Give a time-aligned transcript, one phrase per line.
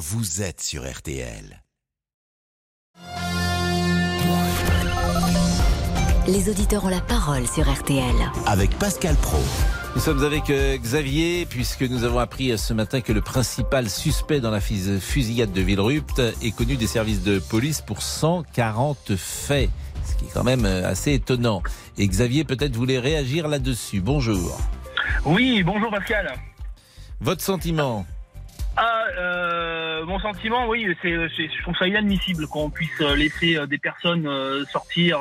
[0.00, 1.62] vous êtes sur RTL.
[6.26, 8.14] Les auditeurs ont la parole sur RTL.
[8.46, 9.36] Avec Pascal Pro.
[9.94, 13.90] Nous sommes avec euh, Xavier, puisque nous avons appris euh, ce matin que le principal
[13.90, 19.68] suspect dans la fusillade de Villerupt est connu des services de police pour 140 faits.
[20.06, 21.62] Ce qui est quand même euh, assez étonnant.
[21.98, 24.00] Et Xavier peut-être voulait réagir là-dessus.
[24.00, 24.58] Bonjour.
[25.26, 26.32] Oui, bonjour Pascal.
[27.20, 28.06] Votre sentiment?
[28.76, 29.04] Ah,
[30.00, 34.28] euh, mon sentiment, oui, c'est, je trouve ça inadmissible qu'on puisse laisser des personnes
[34.70, 35.20] sortir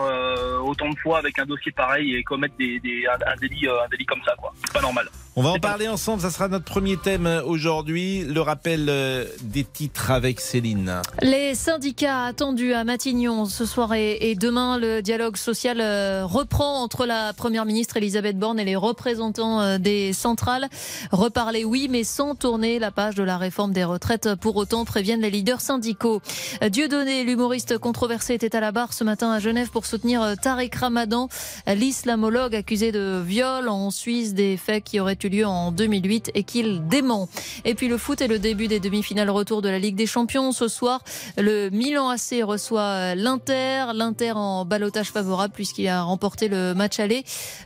[0.63, 4.21] autant de fois avec un dossier pareil et commettre des, un, délit, un délit comme
[4.25, 4.53] ça, quoi.
[4.63, 5.07] C'est pas normal.
[5.39, 9.63] On va en parler ensemble, ça sera notre premier thème aujourd'hui, le rappel euh, des
[9.63, 11.01] titres avec Céline.
[11.21, 17.05] Les syndicats attendus à Matignon ce soir et demain, le dialogue social euh, reprend entre
[17.05, 20.67] la Première ministre Elisabeth Borne et les représentants euh, des centrales.
[21.13, 24.35] Reparler oui, mais sans tourner la page de la réforme des retraites.
[24.41, 26.21] Pour autant, préviennent les leaders syndicaux.
[26.69, 31.29] Dieudonné, l'humoriste controversé, était à la barre ce matin à Genève pour soutenir Tariq Ramadan,
[31.65, 36.43] l'islamologue accusé de viol en Suisse, des faits qui auraient eu lieu en 2008 et
[36.43, 37.29] qu'il dément.
[37.65, 40.51] Et puis le foot est le début des demi-finales retour de la Ligue des Champions.
[40.51, 41.03] Ce soir,
[41.37, 43.85] le Milan AC reçoit l'Inter.
[43.93, 47.23] L'Inter en balotage favorable puisqu'il a remporté le match aller.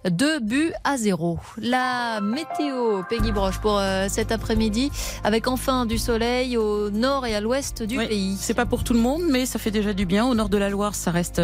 [0.10, 1.40] Deux buts à zéro.
[1.58, 4.92] La météo, Peggy Broche, pour euh, cet après-midi,
[5.24, 8.38] avec enfin du soleil au nord et à l'ouest du pays.
[8.40, 10.26] C'est pas pour tout le monde, mais ça fait déjà du bien.
[10.26, 11.42] Au nord de la Loire, ça reste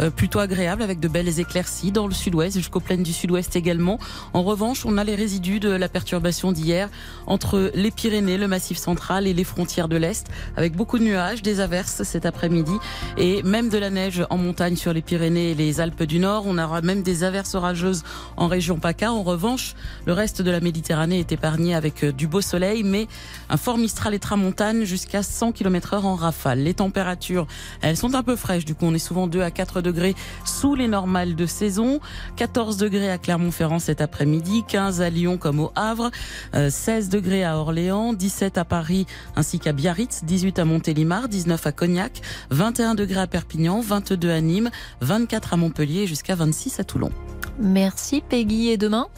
[0.00, 1.92] euh, plutôt agréable avec de belles éclaircies.
[1.92, 3.98] Dans le sud-ouest, jusqu'aux plaines du sud-ouest également.
[4.32, 6.88] En revanche, on a les résidus de la perturbation d'hier
[7.26, 11.42] entre les Pyrénées, le Massif central et les frontières de l'Est, avec beaucoup de nuages,
[11.42, 12.72] des averses cet après-midi
[13.18, 16.44] et même de la neige en montagne sur les Pyrénées et les Alpes du Nord.
[16.46, 18.04] On aura même des averses orageuses
[18.38, 19.12] en région PACA.
[19.12, 19.74] En revanche,
[20.06, 23.06] le reste de la Méditerranée est épargné avec euh, du beau soleil, mais
[23.50, 26.60] un fort Mistral et tramontane jusqu'à 100 km heure en rafale.
[26.60, 27.46] Les températures,
[27.82, 28.64] elles sont un peu fraîches.
[28.64, 30.14] Du coup, on est souvent 2 à 4 degrés
[30.46, 32.00] sous les normales de saison.
[32.36, 36.10] 14 degrés à Clermont-Ferrand cet après-midi, 15 à Lyon comme au Havre,
[36.52, 39.06] 16 euh, degrés à Orléans, 17 à Paris
[39.36, 44.40] ainsi qu'à Biarritz, 18 à Montélimar, 19 à Cognac, 21 degrés à Perpignan, 22 à
[44.40, 47.10] Nîmes, 24 à Montpellier jusqu'à 26 à Toulon.
[47.58, 48.68] Merci Peggy.
[48.68, 49.08] Et demain?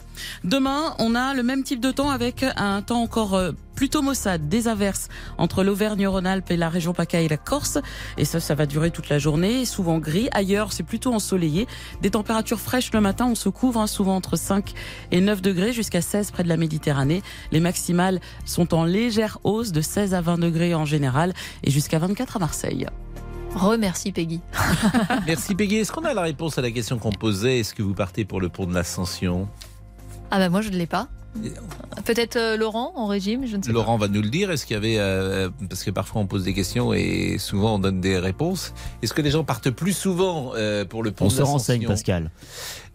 [0.43, 4.49] Demain, on a le même type de temps avec un temps encore euh, plutôt maussade,
[4.49, 5.07] des averses
[5.37, 7.77] entre l'Auvergne-Rhône-Alpes et la région PACA et la Corse.
[8.17, 10.29] Et ça, ça va durer toute la journée, souvent gris.
[10.33, 11.67] Ailleurs, c'est plutôt ensoleillé.
[12.01, 14.73] Des températures fraîches le matin, on se couvre hein, souvent entre 5
[15.11, 17.21] et 9 degrés jusqu'à 16 près de la Méditerranée.
[17.51, 21.99] Les maximales sont en légère hausse de 16 à 20 degrés en général et jusqu'à
[21.99, 22.87] 24 à Marseille.
[23.53, 24.41] Remercie Peggy.
[25.27, 25.77] Merci Peggy.
[25.77, 27.59] Est-ce qu'on a la réponse à la question qu'on posait?
[27.59, 29.47] Est-ce que vous partez pour le pont de l'Ascension?
[30.31, 31.07] Ah ben moi je ne l'ai pas.
[32.05, 34.51] Peut-être euh, Laurent en régime, je ne sais Laurent va nous le dire.
[34.51, 37.79] Est-ce qu'il y avait euh, parce que parfois on pose des questions et souvent on
[37.79, 38.73] donne des réponses.
[39.01, 42.31] Est-ce que les gens partent plus souvent euh, pour le pont On se renseigne, Pascal.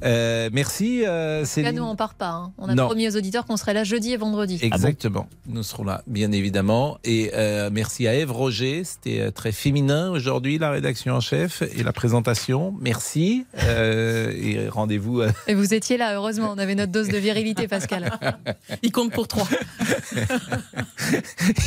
[0.04, 1.02] Euh, merci.
[1.06, 2.30] Euh, Là, nous, on part pas.
[2.30, 2.52] Hein.
[2.58, 4.58] On a promis aux auditeurs qu'on serait là jeudi et vendredi.
[4.62, 5.28] Ah Exactement.
[5.46, 6.98] nous serons là, bien évidemment.
[7.04, 8.82] Et euh, merci à Eve Roger.
[8.84, 12.74] C'était euh, très féminin aujourd'hui, la rédaction en chef et la présentation.
[12.80, 13.46] Merci.
[13.62, 15.22] Euh, et rendez-vous.
[15.46, 16.52] Et vous étiez là, heureusement.
[16.54, 18.18] On avait notre dose de virilité, Pascal.
[18.82, 19.48] Il compte pour trois.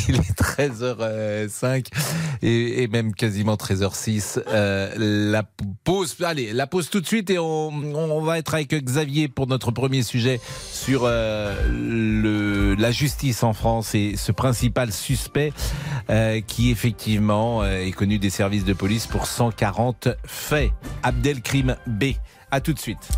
[0.07, 1.87] Il est 13h05
[2.41, 4.41] et, et même quasiment 13h06.
[4.97, 5.43] la
[5.83, 6.15] pause.
[6.23, 9.71] Allez, la pause tout de suite et on, on va être avec Xavier pour notre
[9.71, 10.39] premier sujet
[10.71, 15.53] sur euh, le, la justice en France et ce principal suspect
[16.09, 20.71] euh, qui effectivement euh, est connu des services de police pour 140 faits.
[21.03, 22.05] Abdelkrim B.
[22.51, 23.09] À tout de suite.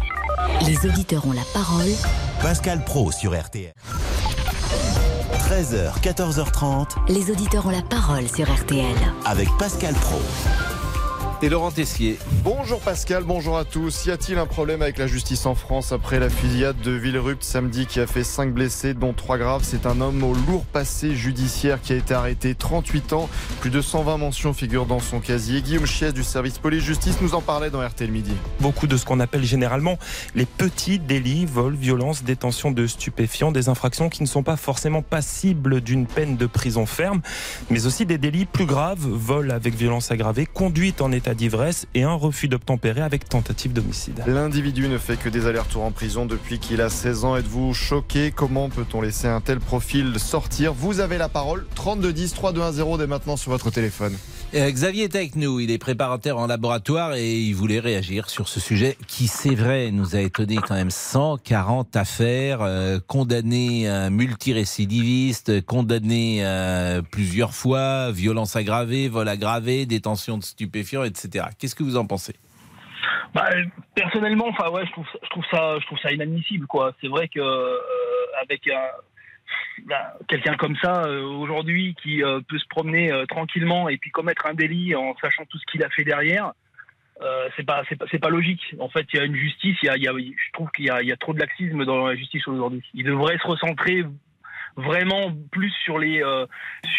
[0.66, 1.90] Les auditeurs ont la parole.
[2.42, 3.74] Pascal Pro sur RTL.
[5.50, 6.88] 13h, 14h30.
[7.10, 8.96] Les auditeurs ont la parole sur RTL.
[9.26, 10.22] Avec Pascal Pro
[11.42, 12.18] et Laurent Tessier.
[12.44, 14.06] Bonjour Pascal, bonjour à tous.
[14.06, 17.86] Y a-t-il un problème avec la justice en France après la fusillade de Villerupt samedi
[17.86, 19.64] qui a fait 5 blessés, dont 3 graves?
[19.64, 23.30] C'est un homme au lourd passé judiciaire qui a été arrêté 38 ans.
[23.60, 25.62] Plus de 120 mentions figurent dans son casier.
[25.62, 28.34] Guillaume Chies du service police-justice nous en parlait dans RTL Midi.
[28.60, 30.00] Beaucoup de ce qu'on appelle généralement
[30.34, 35.02] les petits délits, vol, violence, détention de stupéfiants, des infractions qui ne sont pas forcément
[35.02, 37.22] passibles d'une peine de prison ferme,
[37.70, 41.88] mais aussi des délits plus graves, vol avec violence aggravée, conduite en état état d'ivresse
[41.94, 44.24] et un refus d'obtempérer avec tentative d'homicide.
[44.28, 47.36] L'individu ne fait que des allers-retours en prison depuis qu'il a 16 ans.
[47.36, 48.32] Êtes-vous choqué?
[48.32, 50.74] Comment peut-on laisser un tel profil sortir?
[50.74, 51.66] Vous avez la parole.
[51.76, 54.16] 32 10 3210 dès maintenant sur votre téléphone.
[54.54, 58.48] Euh, Xavier est avec nous, il est préparateur en laboratoire et il voulait réagir sur
[58.48, 64.10] ce sujet qui, c'est vrai, nous a étonné quand même 140 affaires, euh, condamné un
[64.10, 71.17] multirécidiviste, condamné euh, plusieurs fois, violence aggravée, vol aggravé, détention de stupéfiants, etc.
[71.60, 72.36] Qu'est-ce que vous en pensez?
[73.34, 73.50] Bah,
[73.96, 76.66] personnellement, enfin ouais, je trouve, ça- inadmissible.
[77.02, 77.78] C'est vrai que euh,
[79.86, 84.46] bah, quelqu'un comme ça euh, aujourd'hui qui euh, peut se promener tranquillement et puis commettre
[84.46, 86.54] un délit en sachant tout ce qu'il a fait derrière,
[87.56, 87.84] c'est pas,
[88.22, 88.76] pas, logique.
[88.80, 91.84] En fait, il y a une justice, je trouve qu'il y a trop de laxisme
[91.86, 92.84] dans la justice aujourd'hui.
[92.94, 94.04] Il devrait se recentrer
[94.78, 96.46] vraiment plus sur les euh,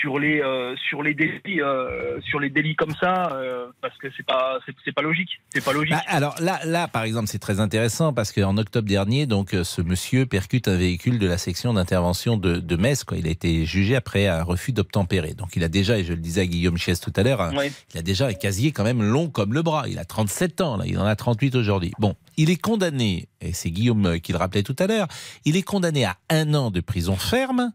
[0.01, 4.09] sur les euh, sur les délits euh, sur les délits comme ça euh, parce que
[4.17, 7.39] c'est pas c'est, pas logique c'est pas logique Bah, alors là, là, par exemple, c'est
[7.39, 11.73] très intéressant parce qu'en octobre dernier, donc, ce monsieur percute un véhicule de la section
[11.75, 13.05] d'intervention de, de Metz.
[13.05, 13.19] Quoi.
[13.19, 15.35] Il a été jugé après un refus d'obtempérer.
[15.35, 17.71] Donc, il a déjà, et je le disais à Guillaume Chies tout à l'heure, Ouais.
[17.95, 19.85] il a déjà un casier quand même long comme le bras.
[19.89, 20.85] Il a 37 ans, là.
[20.87, 21.93] Il en a 38 aujourd'hui.
[21.99, 25.07] Bon, il est condamné, et c'est Guillaume qui le rappelait tout à l'heure,
[25.45, 27.68] il est condamné à un an de prison ferme.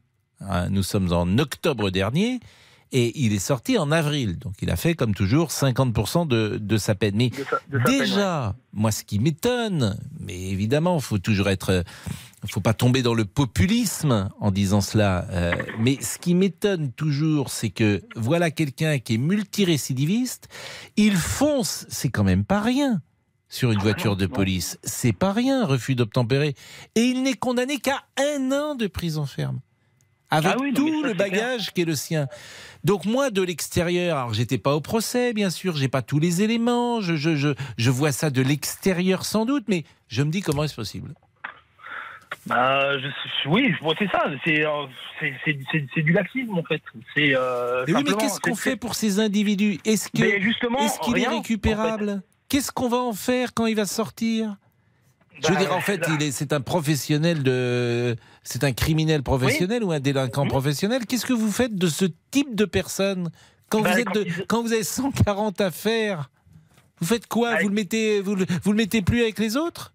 [0.49, 2.39] Hein, Nous sommes en octobre dernier.
[2.95, 4.37] Et il est sorti en avril.
[4.37, 7.15] Donc, il a fait, comme toujours, 50% de, de sa peine.
[7.15, 7.99] Mais de sa- de sa peine, ouais.
[8.05, 11.83] Déjà, moi, ce qui m'étonne, mais évidemment, faut toujours être,
[12.47, 15.25] faut pas tomber dans le populisme en disant cela.
[15.31, 20.47] euh, mais ce qui m'étonne toujours, c'est que voilà quelqu'un qui est multirécidiviste,
[20.95, 23.01] il fonce, c'est quand même pas rien
[23.49, 26.53] sur une voiture de police, c'est pas rien, refus d'obtempérer,
[26.95, 29.59] et il n'est condamné qu'à un an de prison ferme.
[30.33, 32.27] Avec Ah oui, tout ça, le bagage qui est le sien.
[32.83, 36.41] Donc moi, de l'extérieur, alors j'étais pas au procès, bien sûr, j'ai pas tous les
[36.41, 40.41] éléments, je, je, je, je vois ça de l'extérieur sans doute, mais je me dis
[40.41, 41.13] comment est-ce possible?
[42.45, 44.25] Bah, je- oui, bon, c'est ça.
[44.43, 44.85] C'est, euh,
[45.45, 46.81] c'est, du laxisme en fait.
[47.15, 47.33] C'est.
[47.35, 49.79] Euh, Mais oui, mais qu'est-ce qu'on fait pour ces individus?
[49.85, 52.21] Est-ce que Mais justement, est-ce qu'il est récupérable?
[52.49, 54.57] Qu'est-ce qu'on va en faire quand il va sortir?
[55.41, 56.01] Je veux Bah, dire, en fait,
[56.31, 60.49] c'est un professionnel de, c'est un criminel professionnel ou un délinquant Mhm.
[60.51, 61.05] professionnel.
[61.07, 63.29] Qu'est-ce que vous faites de ce type de personne
[63.69, 66.29] quand Bah, vous êtes, quand de- ils- quand vous avez 140 affaires
[66.99, 67.53] Vous faites quoi?
[67.53, 69.93] Bah, Vous le mettez, vous le, vous le mettez plus avec les autres?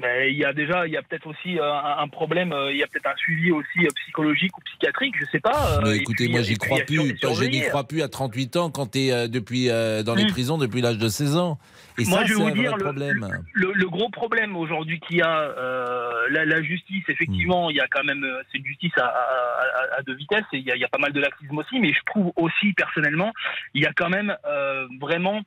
[0.00, 2.52] Mais il y a déjà, il y a peut-être aussi euh, un, problème.
[2.52, 5.14] euh, Il y a peut-être un suivi aussi euh, psychologique ou psychiatrique.
[5.20, 5.80] Je sais pas.
[5.82, 7.16] Mais écoutez, puis- moi j'y crois plus.
[7.20, 10.28] Je n'y crois plus à 38 ans quand tu es depuis, dans les Mm.
[10.30, 11.58] prisons depuis l'âge de 16 ans.
[11.98, 13.28] Et Moi, ça, je vais vous un dire, le- problème.
[13.52, 17.80] Le, le gros problème aujourd'hui qu'il y a, euh, la, la justice, effectivement, il y
[17.80, 20.70] a quand même, euh, c'est une justice à, à- à- deux vitesses et il y,
[20.72, 23.32] a, il y a pas mal de laxisme aussi, mais je trouve aussi personnellement,
[23.74, 25.42] il y a quand même euh, vraiment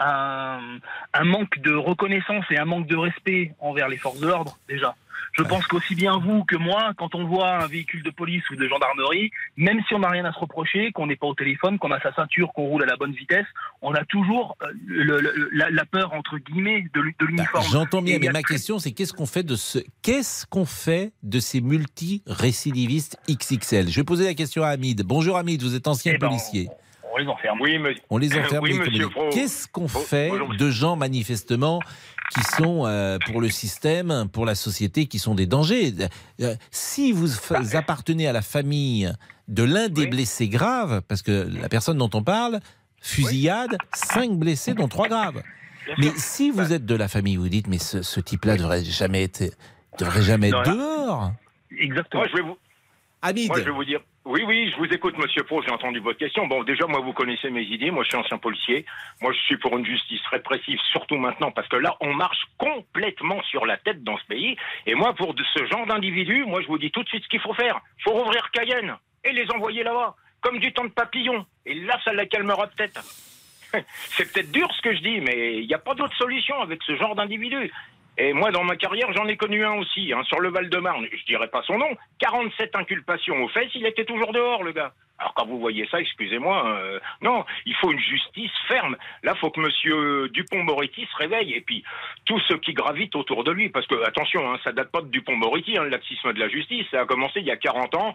[0.00, 0.78] un,
[1.12, 4.94] un manque de reconnaissance et un manque de respect envers les forces de l'ordre déjà.
[5.32, 8.56] Je pense qu'aussi bien vous que moi, quand on voit un véhicule de police ou
[8.56, 11.78] de gendarmerie, même si on n'a rien à se reprocher, qu'on n'est pas au téléphone,
[11.78, 13.46] qu'on a sa ceinture, qu'on roule à la bonne vitesse,
[13.82, 17.64] on a toujours euh, le- le- la, la peur entre guillemets de, Bah, l'uniforme.
[17.70, 21.38] J'entends bien, mais ma question, c'est qu'est-ce qu'on fait de ce, qu'est-ce qu'on fait de
[21.40, 25.02] ces multi-récidivistes XXL Je vais poser la question à Hamid.
[25.04, 26.68] Bonjour Hamid, vous êtes ancien Eh ben, policier.
[27.14, 27.60] On les enferme.
[27.60, 28.02] Oui, monsieur.
[28.10, 28.64] On les enferme.
[28.64, 28.80] oui.
[29.32, 31.78] Qu'est-ce qu'on fait de gens manifestement
[32.34, 35.92] qui sont euh, pour le système, pour la société, qui sont des dangers?
[36.40, 39.12] Euh, Si vous fa- appartenez à la famille
[39.48, 40.06] de l'un des Bah, Oui.
[40.08, 42.60] blessés graves, parce que la personne dont on parle,
[43.00, 45.42] fusillade, cinq blessés, dont trois graves.
[45.98, 49.22] Mais si vous êtes de la famille, vous dites, mais ce, ce type-là devrait jamais
[49.24, 49.44] être,
[49.98, 51.32] devrait jamais être dehors.
[51.78, 52.22] Exactement.
[52.22, 52.56] Moi, je vais vous,
[53.32, 54.00] Moi, je vais vous dire.
[54.26, 56.46] Oui, oui, je vous écoute, monsieur Pro, j'ai entendu votre question.
[56.46, 57.90] Bon, déjà, moi, vous connaissez mes idées.
[57.90, 58.84] Moi, je suis ancien policier.
[59.22, 63.42] Moi, je suis pour une justice répressive, surtout maintenant, parce que là, on marche complètement
[63.44, 64.56] sur la tête dans ce pays.
[64.86, 67.40] Et moi, pour ce genre d'individus, moi, je vous dis tout de suite ce qu'il
[67.40, 67.80] faut faire.
[68.02, 68.94] faut rouvrir Cayenne
[69.24, 71.46] et les envoyer là-bas, comme du temps de papillon.
[71.64, 73.02] Et là, ça la calmera peut-être.
[74.16, 76.82] C'est peut-être dur ce que je dis, mais il n'y a pas d'autre solution avec
[76.82, 77.70] ce genre d'individus.
[78.16, 81.06] Et moi, dans ma carrière, j'en ai connu un aussi, hein, sur le Val-de-Marne.
[81.12, 81.96] Je dirais pas son nom.
[82.20, 84.92] 47 inculpations aux fesses, il était toujours dehors, le gars.
[85.18, 88.96] Alors quand vous voyez ça, excusez-moi, euh, non, il faut une justice ferme.
[89.22, 91.84] Là, faut que Monsieur Dupont-Moretti se réveille et puis
[92.24, 95.08] tous ceux qui gravitent autour de lui, parce que attention, hein, ça date pas de
[95.08, 98.14] Dupont-Moretti, hein, le laxisme de la justice, ça a commencé il y a 40 ans.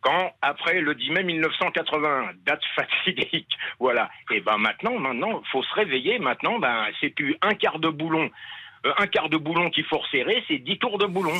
[0.00, 4.10] Quand, après le 10 mai 1981, date fatidique, voilà.
[4.32, 6.18] Et ben maintenant, maintenant, faut se réveiller.
[6.18, 8.28] Maintenant, ben c'est plus un quart de boulon
[8.98, 11.32] un quart de boulon qu'il faut resserrer, c'est 10 tours de boulon.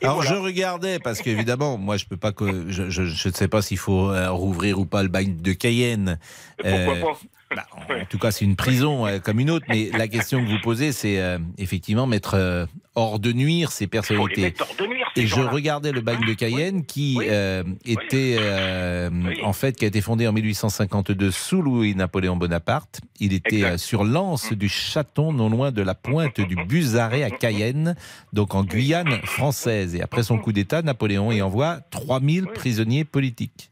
[0.00, 0.30] Et Alors voilà.
[0.30, 3.62] je regardais parce qu'évidemment, moi je peux pas que je, je, je ne sais pas
[3.62, 6.18] s'il faut euh, rouvrir ou pas le bagne de Cayenne.
[6.62, 7.18] Et pourquoi Euh, pas?
[7.54, 9.66] Bah, en, tout cas, c'est une prison euh, comme une autre.
[9.68, 13.86] Mais la question que vous posez, c'est euh, effectivement mettre euh, hors de nuire ces
[13.86, 14.42] personnalités.
[14.42, 17.26] mettre hors de nuire, ces Et je regardais le bagne de Cayenne qui Oui.
[17.28, 19.38] euh, était euh, Oui.
[19.42, 23.00] en fait qui a été fondé en 1852 sous Louis-Napoléon Bonaparte.
[23.20, 23.70] Il était Exact.
[23.72, 27.94] euh, sur l'anse du Châton, non loin de la pointe du Buzaret à Cayenne,
[28.32, 29.94] donc en Guyane française.
[29.94, 33.70] Et après son coup d'État, Napoléon y envoie 3000 prisonniers politiques.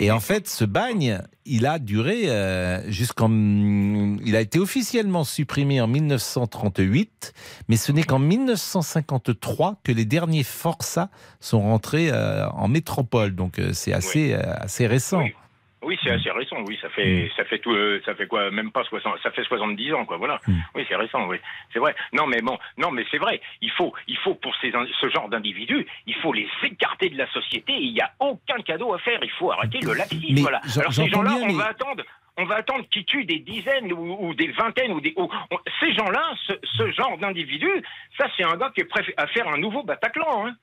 [0.00, 3.30] Et en fait, ce bagne, il a duré euh, jusqu'en.
[3.30, 7.32] Il a été officiellement supprimé en 1938,
[7.68, 13.34] mais ce n'est qu'en 1953 que les derniers forçats sont rentrés euh, en métropole.
[13.34, 15.22] Donc euh, c'est assez, assez récent.
[15.22, 15.34] Oui.
[15.82, 16.56] Oui, c'est assez récent.
[16.68, 19.44] Oui, ça fait, ça fait tout, euh, ça fait quoi Même pas 60, ça fait
[19.44, 20.18] 70 ans, quoi.
[20.18, 20.38] Voilà.
[20.46, 20.52] Mm.
[20.74, 21.26] Oui, c'est récent.
[21.26, 21.38] Oui,
[21.72, 21.94] c'est vrai.
[22.12, 23.40] Non, mais bon, non, mais c'est vrai.
[23.62, 27.26] Il faut, il faut pour ces, ce genre d'individus, il faut les écarter de la
[27.32, 27.72] société.
[27.72, 29.18] Il n'y a aucun cadeau à faire.
[29.22, 30.34] Il faut arrêter le laxisme.
[30.34, 30.60] Mais voilà.
[30.78, 32.02] Alors ces gens-là, on mais- va attendre.
[32.36, 35.12] On va attendre qu'ils tuent des dizaines ou, ou des vingtaines ou des.
[35.16, 37.82] ou- on- ces gens-là, ce, ce genre d'individus,
[38.16, 40.54] ça c'est un gars qui est prêt à faire un nouveau Bataclan, hein.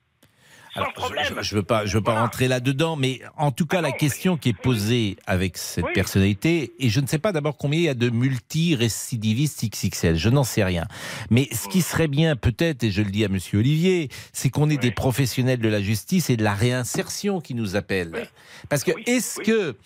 [0.78, 1.34] Sans Alors, problème.
[1.38, 2.24] Je, je veux pas, je veux pas Voilà.
[2.26, 5.84] rentrer là-dedans, mais en tout cas, Ah la non, question qui est posée avec cette
[5.84, 5.92] Oui.
[5.94, 10.28] personnalité, et je ne sais pas d'abord combien il y a de multi-récidivistes XXL, je
[10.28, 10.86] n'en sais rien.
[11.30, 14.68] Mais ce qui serait bien, peut-être, et je le dis à Monsieur Olivier, c'est qu'on
[14.70, 14.78] ait Oui.
[14.78, 18.10] des professionnels de la justice et de la réinsertion qui nous appellent.
[18.14, 18.20] Oui.
[18.68, 19.76] Parce que est-ce que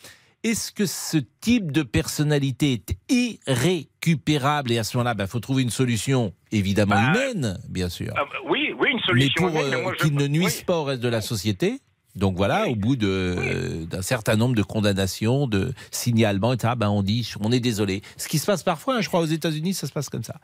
[0.45, 4.73] est-ce que ce type de personnalité est irrécupérable?
[4.73, 8.23] Et à ce moment-là, il faut trouver une solution, évidemment Bah, humaine, bien sûr Ah,
[8.49, 9.33] oui, oui, une mais solution.
[9.37, 10.65] pour humaine, mais euh, moi, je- qu'ils ne nuisent oui.
[10.67, 11.81] pas au reste de la société.
[12.15, 12.73] Donc voilà, Oui.
[12.73, 17.31] au bout de, euh, d'un certain nombre de condamnations, de signalements, etc., ben on dit,
[17.41, 18.03] on est désolé.
[18.19, 20.35] Ce qui se passe parfois, hein, je crois, aux États-Unis, ça se passe comme ça.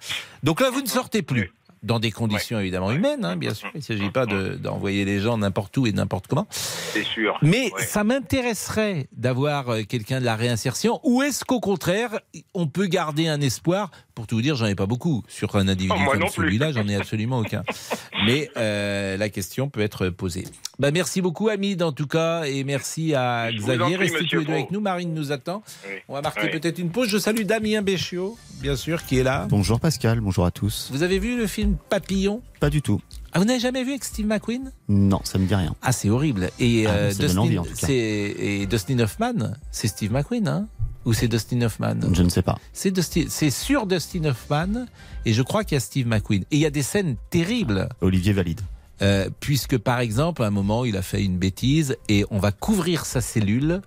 [0.42, 1.52] Donc là, vous ne sortez plus.
[1.82, 3.68] Dans des conditions évidemment humaines, hein, bien sûr.
[3.74, 6.46] Il ne s'agit pas de- d'envoyer les gens n'importe où et n'importe comment.
[6.50, 7.38] C'est sûr.
[7.42, 7.82] Mais Ouais.
[7.84, 11.00] ça m'intéresserait d'avoir euh, quelqu'un de la réinsertion.
[11.04, 12.18] Ou est-ce qu'au contraire,
[12.54, 15.22] on peut garder un espoir Pour tout vous dire, j'en ai pas beaucoup.
[15.28, 17.62] Sur un individu Oh, comme celui-là, j'en ai absolument aucun.
[18.26, 20.44] Mais euh, la question peut être posée.
[20.80, 22.42] Bah, merci beaucoup, Hamid, en tout cas.
[22.42, 23.94] Et merci à Je Xavier.
[23.94, 24.80] Restez tous monsieur les deux avec nous.
[24.80, 25.62] Marine nous attend.
[25.86, 25.92] Oui.
[26.08, 26.50] On va marquer Oui.
[26.50, 27.08] peut-être une pause.
[27.08, 29.46] Je salue Damien Béchiot, bien sûr, qui est là.
[29.50, 30.88] Bonjour Pascal, bonjour à tous.
[30.90, 32.42] Vous avez vu le film Papillon?
[32.58, 33.00] Pas du tout.
[33.32, 34.72] ah, Vous n'avez jamais vu avec Steve McQueen?
[34.88, 35.76] Non, ça me dit rien.
[35.80, 36.50] Ah, c'est horrible.
[36.58, 37.86] Et, Ah, euh, Dustin, envie, en tout cas.
[37.86, 37.94] c'est-
[38.36, 40.66] et Dustin Hoffman, c'est Steve McQueen, hein?
[41.08, 41.94] Ou c'est Dustin Hoffman?
[42.12, 42.58] Je ne sais pas.
[42.74, 44.84] C'est Dustin- c'est sur Dustin Hoffman,
[45.24, 46.42] et je crois qu'il y a Steve McQueen.
[46.50, 48.60] Et il y a des scènes terribles, Olivier valide.
[49.00, 52.52] euh, puisque par exemple, à un moment, il a fait une bêtise, et on va
[52.52, 53.80] couvrir sa cellule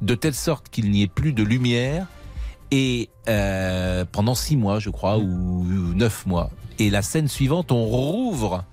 [0.00, 2.06] de telle sorte qu'il n'y ait plus de lumière,
[2.70, 6.50] et euh, pendant six mois, je crois, ou neuf mois.
[6.78, 8.64] Et la scène suivante, on rouvre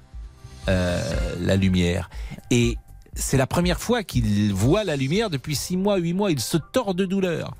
[0.69, 1.01] euh,
[1.41, 2.09] la lumière.
[2.51, 2.77] Et
[3.19, 6.31] c'est la première fois qu'il voit la lumière depuis six mois, huit mois.
[6.31, 7.53] Il se tord de douleur.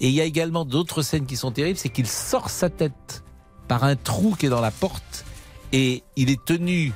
[0.00, 3.22] Et il y a également d'autres scènes qui sont terribles, c'est qu'il sort sa tête
[3.68, 5.24] par un trou qui est dans la porte
[5.72, 6.92] et il est tenu,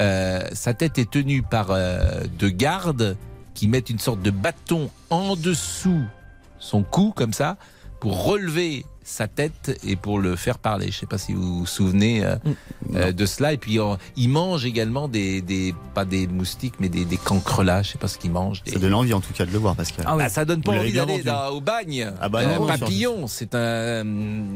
[0.00, 3.16] euh, sa tête est tenue par euh, deux gardes
[3.54, 6.04] qui mettent une sorte de bâton en dessous
[6.58, 7.56] son cou comme ça
[8.00, 10.86] pour relever sa tête et pour le faire parler.
[10.86, 12.36] Je ne sais pas si vous vous souvenez euh,
[12.94, 13.52] euh, de cela.
[13.52, 17.62] Et puis on- il mange également des, des pas des moustiques mais des, des cancres
[17.64, 17.82] là.
[17.82, 18.62] Je sais pas ce qu'il mange.
[18.62, 20.04] Des- Ça donne envie en tout cas de le voir Pascal.
[20.08, 20.22] Ah oui.
[20.26, 22.10] ah, ça donne pas Vous envie bien d'aller au bagne.
[22.20, 24.04] Ah bah Euh, non, Papillon, c'est un,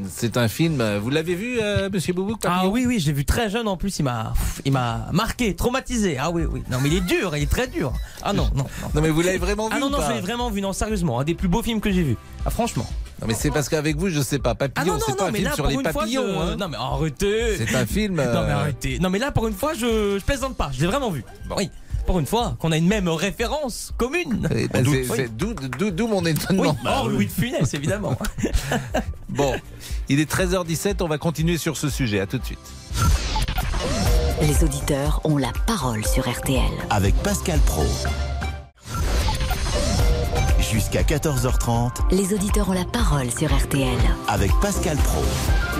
[0.08, 0.82] c'est un film.
[1.02, 3.76] Vous l'avez vu, euh, Monsieur Boubou Ah oui, oui, je l'ai vu très jeune en
[3.76, 3.98] plus.
[3.98, 4.32] Il m'a,
[4.64, 6.16] il m'a marqué, traumatisé.
[6.18, 6.62] Ah oui, oui.
[6.70, 7.92] Non, mais il est dur, il est très dur.
[8.22, 8.64] Ah non, non.
[8.64, 8.66] non.
[8.94, 10.60] Non mais vous l'avez vraiment vu Ah non, non, je l'ai vraiment vu.
[10.60, 12.16] Non, sérieusement, un des plus beaux films que j'ai vu.
[12.44, 12.86] Ah franchement.
[13.20, 14.50] Non mais c'est parce qu'avec vous, je sais pas.
[14.50, 15.92] Ah Papillon, non, c'est non, pas un mais film là sur pour les une fois,
[15.92, 16.22] papillons.
[16.26, 16.52] je...
[16.52, 16.56] hein.
[16.58, 17.56] non mais arrêtez.
[17.66, 18.16] C'est un film.
[18.16, 18.98] Non mais euh, arrêtez.
[18.98, 20.70] Non mais là pour une fois, je, je plaisante pas.
[20.72, 21.24] Je l'ai vraiment vu.
[21.56, 21.70] Oui.
[22.06, 24.48] Pour une fois, qu'on a une même référence commune.
[24.54, 25.08] eh ben, Oui.
[25.36, 26.76] d'où d'où- d'où mon Oui, étonnement.
[26.84, 28.16] hors Louis de Funès, évidemment.
[29.28, 29.54] Bon,
[30.08, 32.20] il est 13h17, on va continuer sur ce sujet.
[32.20, 32.58] À tout de suite.
[34.40, 36.60] Les auditeurs ont la parole sur RTL.
[36.90, 37.84] Avec Pascal Pro.
[40.76, 43.96] Jusqu'à 14h30 Les auditeurs ont la parole sur RTL.
[44.28, 45.22] avec Pascal Pro.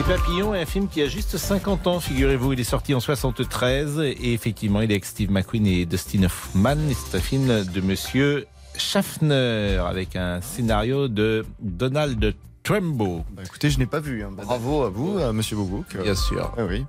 [0.01, 2.55] Et Papillon est un film qui a juste 50 ans, figurez-vous.
[2.55, 6.79] Il est sorti en 73 et effectivement, il est avec Steve McQueen et Dustin Hoffman.
[6.89, 8.47] Et C'est un film de Monsieur
[8.79, 12.35] Schaffner avec un scénario de Donald
[12.67, 14.25] Trumbo, Bah, écoutez, je n'ai pas vu.
[14.25, 14.31] hein.
[14.37, 15.97] Bravo à vous, à Monsieur Bobouk.
[16.03, 16.53] bien sûr.
[16.59, 16.85] Ah oui.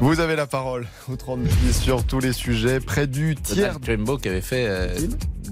[0.00, 1.40] Vous avez la parole au 30
[1.72, 2.78] sur tous les sujets.
[2.78, 3.80] Près du tiers.
[3.80, 4.96] Trumbo qui avait fait euh,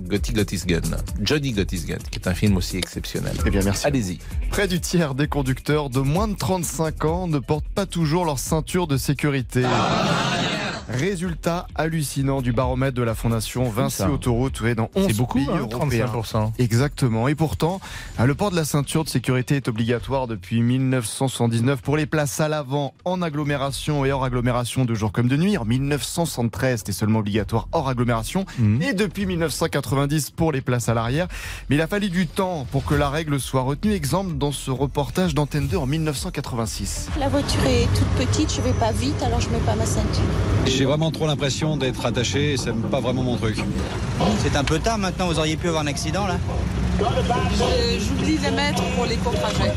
[0.03, 0.81] Gotti Gottis Gun.
[1.21, 3.33] Johnny Gottis Gun, qui est un film aussi exceptionnel.
[3.45, 3.85] Eh bien, merci.
[3.85, 4.21] Allez-y.
[4.49, 8.38] Près du tiers des conducteurs de moins de 35 ans ne portent pas toujours leur
[8.38, 9.65] ceinture de sécurité.
[10.88, 14.02] Résultat hallucinant du baromètre de la Fondation Vinci.
[14.02, 16.07] Autoroute ouais, dans 11 C'est beaucoup, pays hein, européens.
[16.07, 16.52] 35%.
[16.59, 17.28] Exactement.
[17.28, 17.80] Et pourtant,
[18.25, 22.49] le port de la ceinture de sécurité est obligatoire depuis 1979 pour les places à
[22.49, 25.59] l'avant en agglomération et hors agglomération de jour comme de nuit.
[25.59, 28.47] En 1973, c'était seulement obligatoire hors agglomération.
[28.59, 28.83] Mhm.
[28.83, 31.28] Et depuis 1990 pour les places à l'arrière.
[31.68, 33.92] Mais il a fallu du temps pour que la règle soit retenue.
[33.92, 37.09] Exemple dans ce reportage d'Antenne 2 en 1986.
[37.18, 40.23] La voiture est toute petite, je vais pas vite, alors je mets pas ma ceinture.
[40.78, 43.56] J'ai vraiment trop l'impression d'être attaché et c'est pas vraiment mon truc.
[44.38, 46.38] C'est un peu tard maintenant, vous auriez pu avoir un accident là
[47.99, 49.73] J'oublie les mettre pour les courts trajets.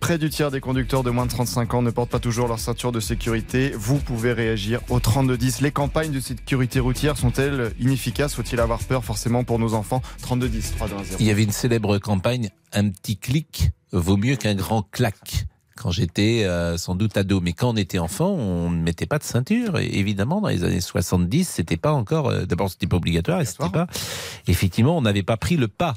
[0.00, 2.58] Près du tiers des conducteurs de moins de 35 ans ne portent pas toujours leur
[2.58, 3.72] ceinture de sécurité.
[3.74, 5.62] Vous pouvez réagir au 3210.
[5.62, 8.34] Les campagnes de sécurité routière sont-elles inefficaces?
[8.34, 10.02] Faut-il avoir peur forcément pour nos enfants?
[10.20, 11.16] 3210, 3 2 1 0.
[11.20, 15.46] Il y avait une célèbre campagne, un petit clic vaut mieux qu'un grand clac.
[15.76, 19.18] Quand j'étais euh, sans doute ado, mais quand on était enfant, on ne mettait pas
[19.18, 19.78] de ceinture.
[19.78, 22.28] Et évidemment, dans les années 70, c'était pas encore.
[22.28, 23.86] euh, D'abord, c'était pas obligatoire, et c'était pas.
[24.46, 25.94] Effectivement, on n'avait pas pris le pas.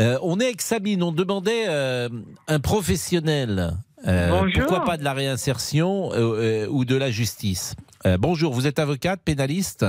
[0.00, 1.02] Euh, on est avec Sabine.
[1.02, 2.08] On demandait euh,
[2.48, 3.74] un professionnel.
[4.04, 4.62] Bonjour.
[4.66, 6.08] pourquoi pas de la réinsertion
[6.70, 7.76] ou de la justice
[8.18, 9.86] Bonjour, vous êtes avocate, pénaliste.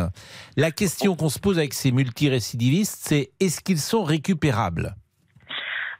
[0.55, 4.95] La question qu'on se pose avec ces multirécidivistes, c'est est-ce qu'ils sont récupérables?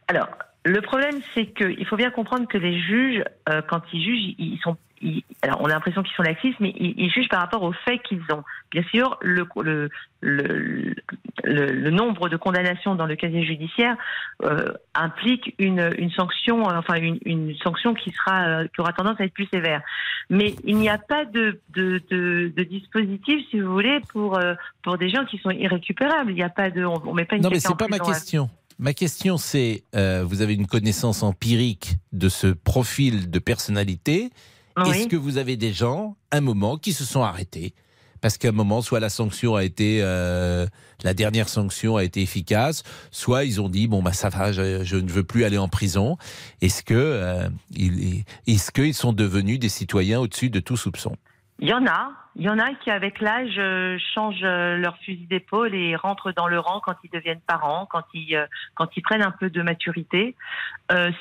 [0.07, 0.27] Alors,
[0.65, 4.59] le problème, c'est qu'il faut bien comprendre que les juges, euh, quand ils jugent, ils
[4.63, 4.77] sont.
[5.01, 7.73] ils- alors, on a l'impression qu'ils sont laxistes, mais ils, ils jugent par rapport aux
[7.73, 8.43] faits qu'ils ont.
[8.71, 9.89] Bien sûr, le, le,
[10.21, 10.95] le,
[11.43, 13.97] le, le nombre de condamnations dans le casier judiciaire
[14.43, 19.19] euh, implique une, une sanction, euh, enfin une, une sanction qui sera, qui aura tendance
[19.19, 19.81] à être plus sévère.
[20.29, 24.39] Mais il n'y a pas de, de, de, de dispositif, si vous voulez, pour
[24.81, 26.31] pour des gens qui sont irrécupérables.
[26.31, 27.97] Il n'y a pas de, on, on met pas une Non, mais c'est pas ma
[27.97, 28.49] à- question.
[28.79, 34.29] Ma question, c'est euh, vous avez une connaissance empirique de ce profil de personnalité.
[34.77, 34.89] Oui.
[34.89, 37.73] Est-ce que vous avez des gens, un moment, qui se sont arrêtés
[38.21, 40.65] parce qu'à un moment, soit la sanction a été, euh,
[41.03, 44.81] la dernière sanction a été efficace, soit ils ont dit bon bah ça va, je,
[44.85, 46.15] je ne veux plus aller en prison.
[46.61, 51.17] Est-ce que, euh, il- est-ce qu'ils sont devenus des citoyens au-dessus de tout soupçon?
[51.59, 52.11] Il y en a.
[52.35, 56.31] Il y en a qui, avec l'âge, euh, changent euh, leur fusil d'épaule et rentrent
[56.31, 59.49] dans le rang quand ils deviennent parents, quand ils, euh, quand ils prennent un peu
[59.49, 60.35] de maturité.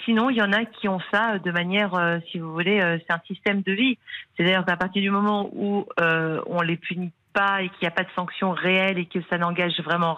[0.05, 3.21] Sinon, il y en a qui ont ça de manière, si vous voulez, c'est un
[3.27, 3.97] système de vie.
[4.37, 8.05] C'est-à-dire qu'à partir du moment où on les punit pas et qu'il n'y a pas
[8.05, 10.17] de sanction réelle et que ça n'engage vraiment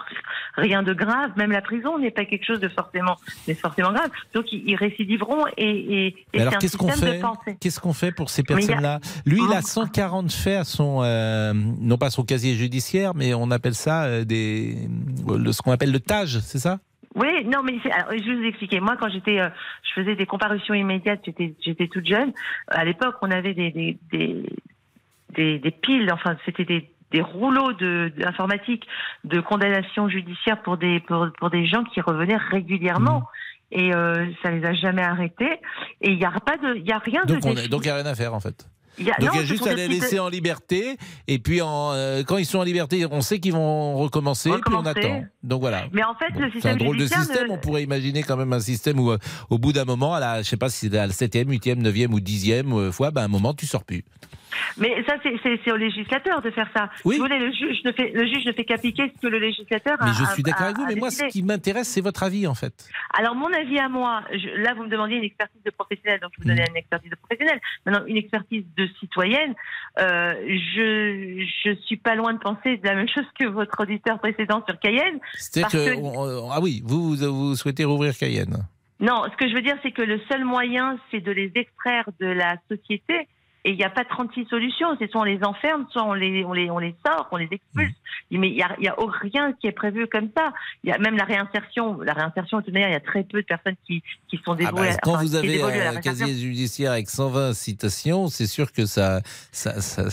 [0.54, 3.16] rien de grave, même la prison n'est pas quelque chose de forcément,
[3.48, 4.10] de forcément grave.
[4.34, 7.20] Donc ils, récidiveront et, et, Mais alors qu'est-ce qu'on fait.
[7.60, 9.00] Qu'est-ce qu'on fait pour ces Mais personnes-là?
[9.26, 9.66] Lui, il a Oh.
[9.66, 14.24] 140 faits à son, euh, non pas son casier judiciaire, mais on appelle ça euh,
[14.24, 14.76] des,
[15.26, 16.78] ce qu'on appelle le TAGE, c'est ça?
[17.14, 18.80] Oui, non, mais alors, je vais vous expliquer.
[18.80, 19.48] Moi, quand j'étais, euh,
[19.82, 22.32] je faisais des comparutions immédiates, j'étais, j'étais toute jeune.
[22.68, 24.46] À l'époque, on avait des, des, des,
[25.30, 28.82] des, des piles, enfin, c'était des, des rouleaux de, d'informatique
[29.24, 33.20] de condamnation judiciaire pour des, pour, pour des gens qui revenaient régulièrement.
[33.20, 33.76] Mmh.
[33.76, 35.52] Et euh, ça les a jamais arrêtés.
[36.00, 37.88] Et il n'y a pas de, il y a rien Donc de on donc il
[37.88, 38.68] n'y a rien à faire en fait.
[38.98, 40.96] Il y a- Donc il y a juste à les laisser en liberté,
[41.26, 44.60] et puis en, euh, quand ils sont en liberté, on sait qu'ils vont recommencer, puis
[44.72, 45.00] on Recommencer.
[45.00, 45.24] attend.
[45.42, 45.82] Donc voilà.
[45.92, 47.48] Mais en fait, le C'est un système drôle de système.
[47.48, 49.18] ne- On pourrait imaginer quand même un système où, euh,
[49.50, 51.82] au bout d'un moment, à la, je sais pas si c'est à la septième, huitième,
[51.82, 54.04] neuvième ou dixième euh, fois, ben, à un moment, tu sors plus.
[54.78, 56.90] Mais ça, c'est, au législateur de faire ça.
[57.04, 57.14] Oui.
[57.14, 59.38] Si vous voulez, le juge ne fait, le juge ne fait qu'appliquer ce que le
[59.38, 60.06] législateur a.
[60.06, 60.86] Mais je suis d'accord avec vous.
[60.86, 62.88] Mais moi, ce qui m'intéresse, c'est votre avis, en fait.
[63.18, 66.32] Alors, mon avis à moi, je- là, vous me demandiez une expertise de professionnel, donc
[66.36, 66.54] je vous Mm.
[66.56, 67.60] donnais une expertise de professionnel.
[67.86, 69.54] Maintenant, une expertise de citoyenne,
[70.00, 70.34] euh,
[70.74, 74.62] je, je suis pas loin de penser de la même chose que votre auditeur précédent
[74.68, 75.18] sur Cayenne.
[75.34, 78.66] C'est-à-dire que, que- on- on- ah oui, vous, vous souhaitez rouvrir Cayenne.
[79.00, 82.04] Non, ce que je veux dire, c'est que le seul moyen, c'est de les extraire
[82.20, 83.26] de la société.
[83.64, 84.88] Et il n'y a pas 36 solutions.
[84.98, 87.48] C'est soit on les enferme, soit on les, on les, on les sort, on les
[87.50, 87.94] expulse.
[88.30, 90.52] Mais il n'y a, y a rien qui est prévu comme ça.
[90.82, 92.00] Il y a même la réinsertion.
[92.00, 94.52] La réinsertion, de toute manière, il y a très peu de personnes qui, qui sont
[94.52, 94.88] Ah dévouées.
[94.88, 99.20] bah, quand enfin, vous avez un casier judiciaire avec 120 citations, c'est sûr que ça,
[99.50, 100.04] ça, ça,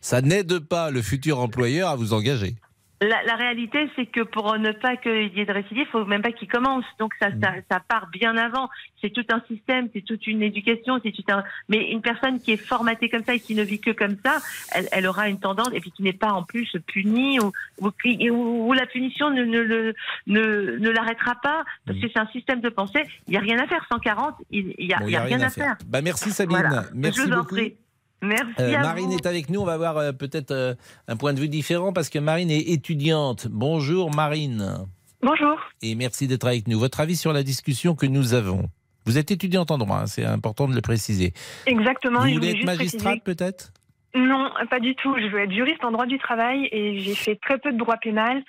[0.00, 2.54] ça n'aide pas le futur employeur à vous engager.
[3.02, 6.04] La, la réalité, c'est que pour ne pas qu'il y ait de récidive, il faut
[6.04, 6.84] même pas qu'il commence.
[6.98, 8.68] Donc ça, ça, ça part bien avant.
[9.00, 11.42] C'est tout un système, c'est toute une éducation, c'est tout un.
[11.70, 14.36] Mais une personne qui est formatée comme ça et qui ne vit que comme ça,
[14.72, 17.88] elle, elle aura une tendance et puis qui n'est pas en plus punie ou ou,
[17.88, 19.92] ou- ou la punition ne ne
[20.26, 23.02] ne, ne l'arrêtera pas parce que c'est un système de pensée.
[23.28, 23.86] Il y a rien à faire.
[23.90, 25.76] 140, il il y a, Bon, il y a rien, à faire.
[25.86, 26.58] Bah, merci Sabine.
[26.58, 26.84] Voilà.
[26.94, 27.54] Merci Je vous en beaucoup.
[27.54, 27.76] prie.
[28.22, 29.16] Merci Euh, à Marine vous.
[29.16, 29.60] est avec nous.
[29.60, 30.74] On va voir euh, peut-être euh,
[31.08, 33.46] un point de vue différent parce que Marine est étudiante.
[33.50, 34.86] Bonjour Marine.
[35.22, 35.58] Bonjour.
[35.82, 36.78] Et merci d'être avec nous.
[36.78, 38.68] Votre avis sur la discussion que nous avons
[39.06, 41.32] Vous êtes étudiante en droit, hein, c'est important de le préciser.
[41.66, 42.20] Exactement.
[42.20, 43.72] Vous voulez être magistrate peut-être?
[44.14, 45.14] Non, pas du tout.
[45.18, 47.96] Je veux être juriste en droit du travail et j'ai fait très peu de droit
[47.96, 48.42] pénal,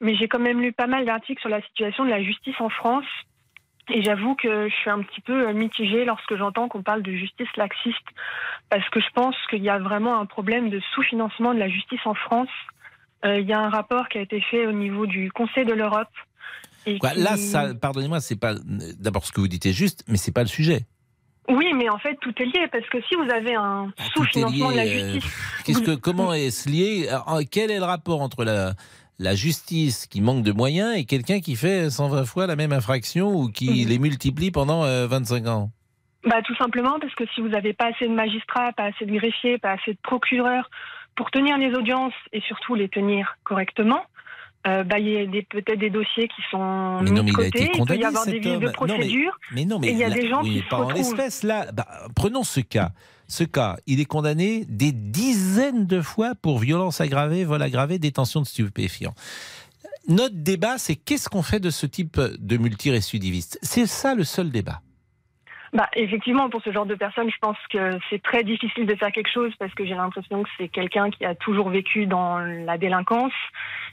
[0.00, 2.68] mais j'ai quand même lu pas mal d'articles sur la situation de la justice en
[2.68, 3.06] France.
[3.90, 7.12] Et j'avoue que je suis un petit peu euh, mitigée lorsque j'entends qu'on parle de
[7.12, 7.96] justice laxiste,
[8.70, 12.00] parce que je pense qu'il y a vraiment un problème de sous-financement de la justice
[12.04, 12.50] en France.
[13.24, 15.72] Euh, il y a un rapport qui a été fait au niveau du Conseil de
[15.72, 16.08] l'Europe.
[16.86, 18.54] et Quoi, qui- Là, ça, pardonnez-moi, c'est pas.
[18.98, 20.82] D'abord, ce que vous dites est juste, mais c'est pas le sujet.
[21.48, 24.70] Oui, mais en fait, tout est lié, parce que si vous avez un est sous-financement
[24.70, 27.08] de la euh, justice, que, comment est-ce lié?
[27.50, 28.74] Quel est le rapport entre la,
[29.18, 33.34] la justice qui manque de moyens et quelqu'un qui fait 120 fois la même infraction
[33.34, 33.88] ou qui Mhm.
[33.88, 35.70] les multiplie pendant euh, 25 ans
[36.24, 39.12] Bah, tout simplement parce que si vous n'avez pas assez de magistrats, pas assez de
[39.16, 40.70] greffiers, pas assez de procureurs
[41.16, 44.02] pour tenir les audiences et surtout les tenir correctement,
[44.66, 47.40] euh, bah, il y a peut-être des dossiers qui sont Mais non, mais de il
[47.40, 47.48] a côté.
[47.48, 48.00] été il peut condamné.
[48.00, 48.60] y avoir des cet vices de homme.
[48.62, 49.38] Non, mais- procédure.
[49.52, 50.86] Mais non, mais, et il y a là- des gens oui, qui se pas en
[50.86, 50.96] retrouvent.
[51.16, 51.66] l'espèce là.
[51.72, 52.90] Bah, prenons ce cas.
[53.28, 58.40] Ce cas, il est condamné des dizaines de fois pour violence aggravée, vol aggravé, détention
[58.40, 59.14] de stupéfiants.
[60.08, 63.58] Notre débat, c'est qu'est-ce qu'on fait de ce type de multirécidiviste?
[63.62, 64.80] C'est ça le seul débat.
[65.74, 69.12] Bah, effectivement, pour ce genre de personnes, je pense que c'est très difficile de faire
[69.12, 72.78] quelque chose parce que j'ai l'impression que c'est quelqu'un qui a toujours vécu dans la
[72.78, 73.34] délinquance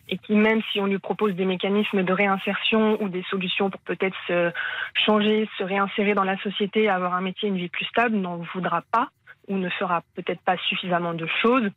[0.07, 3.81] et qui, même si on lui propose des mécanismes de réinsertion ou des solutions pour
[3.81, 4.51] peut-être se
[5.05, 8.81] changer, se réinsérer dans la société, avoir un métier, une vie plus stable, n'en voudra
[8.93, 9.09] pas
[9.47, 11.69] ou ne fera peut-être pas suffisamment de choses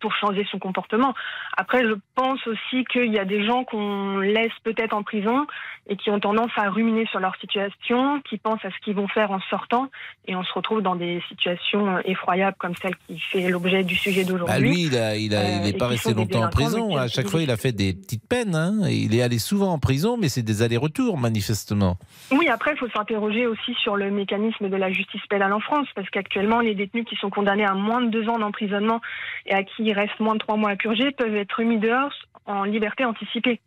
[0.00, 1.14] pour changer son comportement.
[1.56, 5.46] Après, je pense aussi qu'il y a des gens qu'on laisse peut-être en prison
[5.88, 9.08] et qui ont tendance à ruminer sur leur situation, qui pensent à ce qu'ils vont
[9.08, 9.88] faire en sortant,
[10.28, 13.96] et on se retrouve dans des situations euh, effroyables comme celle qui fait l'objet du
[13.96, 14.54] sujet d'aujourd'hui.
[14.54, 16.96] Bah, lui, il a- il Euh, n'est pas resté longtemps en prison.
[16.96, 18.54] À chaque fois, il a fait des petites peines.
[18.54, 18.74] hein.
[18.88, 21.96] Il est allé souvent en prison, mais c'est des allers-retours, manifestement.
[22.30, 25.88] Oui, après, il faut s'interroger aussi sur le mécanisme de la justice pénale en France,
[25.96, 29.00] parce qu'actuellement, les détenus qui sont condamnés à moins de deux ans d'emprisonnement
[29.46, 32.12] et à qui il reste moins de trois mois à purger peuvent être mis dehors
[32.46, 33.60] en liberté anticipée.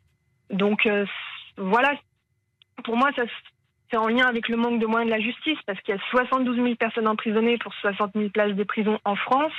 [0.52, 1.06] Donc, euh,
[1.58, 1.94] voilà,
[2.84, 3.24] pour moi, ça,
[3.92, 6.02] c'est en lien avec le manque de moyens de la justice, parce qu'il y a
[6.12, 9.54] 72 000 personnes emprisonnées pour 60 000 places de prison en France.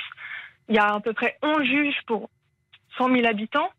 [0.69, 2.29] Il y a à peu près 11 juges pour
[2.97, 3.69] 100 000 habitants.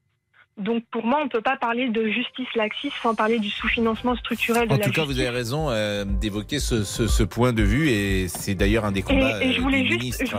[0.57, 4.16] Donc, pour moi, on ne peut pas parler de justice laxiste sans parler du sous-financement
[4.16, 7.52] structurel de En la tout cas, vous avez raison euh, d'évoquer ce, ce- ce point
[7.52, 10.24] de vue, et c'est d'ailleurs un des combats et je euh, voulais du juste- ministre.
[10.26, 10.37] Je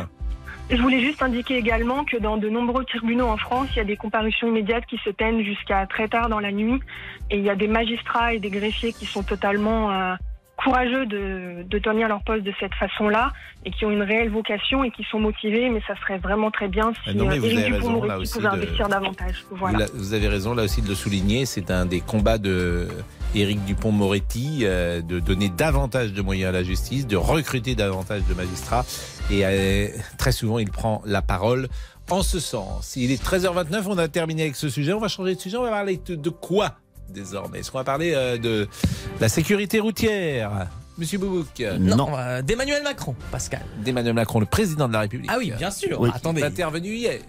[0.78, 3.98] voulais juste indiquer également que dans de nombreux tribunaux en France, il y a des
[3.98, 6.80] comparutions immédiates qui se tiennent jusqu'à très tard dans la nuit.
[7.32, 10.16] Et il y a des magistrats et des greffiers qui sont totalement euh,
[10.64, 13.32] courageux de, de tenir leur poste de cette façon-là
[13.66, 15.70] et qui ont une réelle vocation et qui sont motivés.
[15.70, 18.04] Mais ça serait vraiment très bien si Ah non, mais euh, vous Éric avez raison,
[18.04, 19.46] là Dupond-Moretti aussi, pouvait de- investir davantage.
[19.50, 19.86] Vous, Voilà.
[19.94, 22.88] vous avez raison là aussi de le souligner, c'est un des combats de
[23.36, 28.34] Éric Dupont-Moretti euh, de donner davantage de moyens à la justice, de recruter davantage de
[28.34, 28.86] magistrats
[29.32, 31.68] et euh, très souvent il prend la parole
[32.10, 32.96] en ce sens.
[32.96, 35.64] Il est 13h29, on a terminé avec ce sujet, on va changer de sujet, on
[35.64, 36.76] va parler de quoi?
[37.12, 38.68] Désormais Est-ce qu'on va parler euh, de
[39.20, 40.68] la sécurité routière
[40.98, 41.64] Monsieur Boubouk?
[41.80, 43.62] Non, euh, d'Emmanuel Macron, Pascal.
[43.84, 45.30] D'Emmanuel Macron, le président de la République.
[45.34, 46.00] Ah oui, bien sûr.
[46.02, 46.10] Oui.
[46.14, 46.44] Attendez.
[46.44, 47.20] Intervenu hier.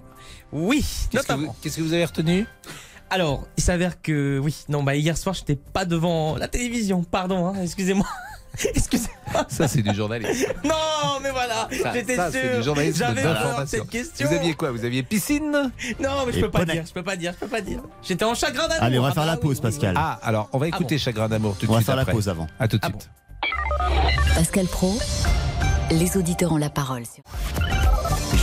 [0.52, 2.46] Oui, Qu'est-ce que, vous, qu'est-ce que vous avez retenu?
[3.10, 7.04] Alors, il s'avère que oui, non, bah hier soir, j'étais pas devant la télévision.
[7.04, 8.06] Pardon, hein, excusez-moi.
[8.74, 9.46] excusez-moi.
[9.48, 10.46] Ça, c'est du journalisme.
[10.64, 12.62] Non, mais voilà, j'étais sûr.
[12.94, 14.28] J'avais peur cette question.
[14.28, 15.50] Vous aviez quoi Vous aviez piscine?
[16.00, 17.80] Non, mais je peux pas dire, je peux pas dire, je peux pas dire.
[18.02, 18.82] J'étais en chagrin d'amour.
[18.84, 19.94] Allez, on va Ah faire bah la pause, oui, Pascal.
[19.96, 22.28] Ah, alors, on va écouter bon Chagrin d'amour tout de On va faire la pause
[22.28, 22.46] avant.
[22.58, 23.10] À tout de Ah suite.
[24.34, 24.98] Pascal Pro,
[25.90, 27.04] les auditeurs ont la parole.
[27.06, 27.22] Sur...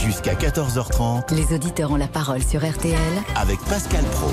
[0.06, 2.98] Jusqu'à 14h30 Les auditeurs ont la parole sur RTL
[3.36, 4.32] avec Pascal Pro.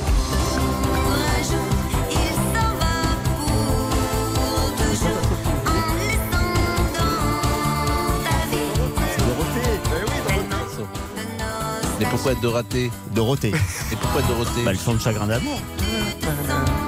[12.15, 13.53] Pourquoi Dorothée Dorothée.
[13.93, 15.59] Et pourquoi Dorothée Bah, le chant de chagrin d'amour.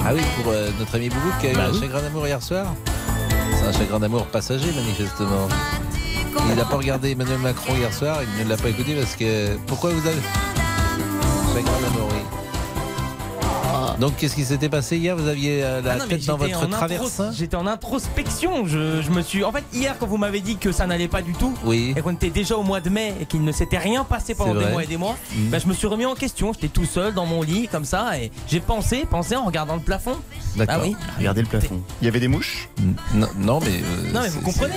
[0.05, 1.81] Ah oui, pour euh, notre ami Boubouk qui a eu Bah un oui.
[1.81, 2.67] chagrin d'amour hier soir
[3.59, 5.49] C'est un chagrin d'amour passager, manifestement.
[6.49, 9.57] Il n'a pas regardé Emmanuel Macron hier soir, il ne l'a pas écouté parce que.
[9.67, 10.21] Pourquoi vous avez.
[11.55, 12.36] Chagrin d'amour, oui.
[13.99, 15.17] Donc, qu'est-ce qui s'était passé hier?
[15.17, 18.67] Vous aviez euh, la Ah non, tête dans votre traverse intros- J'étais en introspection.
[18.67, 19.43] Je, je me suis.
[19.43, 21.95] En fait, hier, quand vous m'avez dit que ça n'allait pas du tout, Oui.
[21.97, 24.55] et qu'on était déjà au mois de mai et qu'il ne s'était rien passé pendant
[24.55, 25.49] des mois et des mois, Mhm.
[25.51, 26.53] bah, je me suis remis en question.
[26.53, 29.81] J'étais tout seul dans mon lit, comme ça, et j'ai pensé, pensé en regardant le
[29.83, 30.17] plafond.
[30.57, 30.77] D'accord.
[30.79, 30.95] Ah oui.
[31.19, 31.81] Regardez le plafond.
[32.03, 32.69] Il y avait des mouches?
[33.15, 33.69] Non, non, mais.
[33.69, 34.75] euh, Non, mais vous comprenez.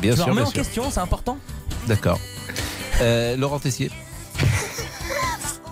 [0.00, 0.54] Bien je me sûr, remets bien en sûr.
[0.62, 1.38] question, c'est important.
[1.86, 2.18] D'accord.
[3.00, 3.90] Euh, Laurent Tessier.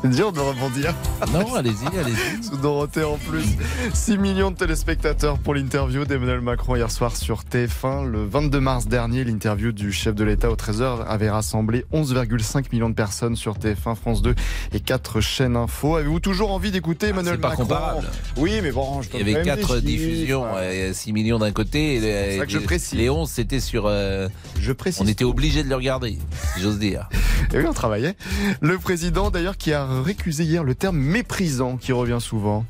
[0.02, 0.94] C'est dur de rebondir.
[1.32, 2.44] Non, allez-y, allez-y.
[2.44, 3.44] Sous Dorothée en plus.
[3.92, 8.06] 6 millions de téléspectateurs pour l'interview d'Emmanuel Macron hier soir sur TF1.
[8.08, 12.88] Le 22 mars dernier, l'interview du chef de l'État au 13h avait rassemblé 11,5 millions
[12.90, 14.37] de personnes sur TF1, France 2
[14.72, 15.96] et 4 chaînes info.
[15.96, 18.06] Avez-vous toujours envie d'écouter Emmanuel C'est pas Macron comparable.
[18.37, 21.96] Oui, mais bon, je Il y avait 4 diffusions, euh, 6 millions d'un côté.
[21.96, 22.96] Et les, ça que je précise.
[22.96, 23.87] les 11, c'était sur.
[23.87, 24.28] euh,
[24.61, 25.02] je précise.
[25.02, 26.18] On était obligé de le regarder,
[26.54, 27.08] si j'ose dire.
[27.52, 28.14] Et oui, on travaillait.
[28.61, 32.64] Le président, d'ailleurs, qui a récusé hier le terme méprisant qui revient souvent.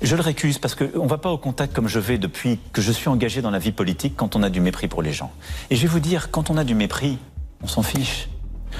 [0.00, 2.82] Je le récuse parce qu'on ne va pas au contact comme je vais depuis que
[2.82, 5.30] je suis engagé dans la vie politique quand on a du mépris pour les gens.
[5.70, 7.18] Et je vais vous dire, quand on a du mépris,
[7.62, 8.28] on s'en fiche.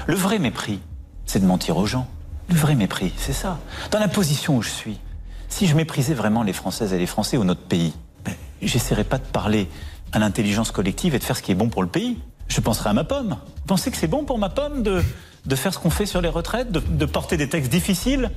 [0.06, 0.80] Le vrai mépris,
[1.26, 2.08] c'est de mentir aux gens.
[2.48, 3.60] Le vrai mépris, c'est ça.
[3.92, 4.98] Dans la position où je suis,
[5.48, 7.92] si je méprisais vraiment les Françaises et les Français ou notre pays,
[8.24, 9.68] ben, j'essaierais pas de parler
[10.10, 12.18] à l'intelligence collective et de faire ce qui est bon pour le pays.
[12.48, 13.36] Je penserais à ma pomme.
[13.66, 15.02] Pensez que c'est bon pour ma pomme de,
[15.46, 18.30] de faire ce qu'on fait sur les retraites, de, de porter des textes difficiles,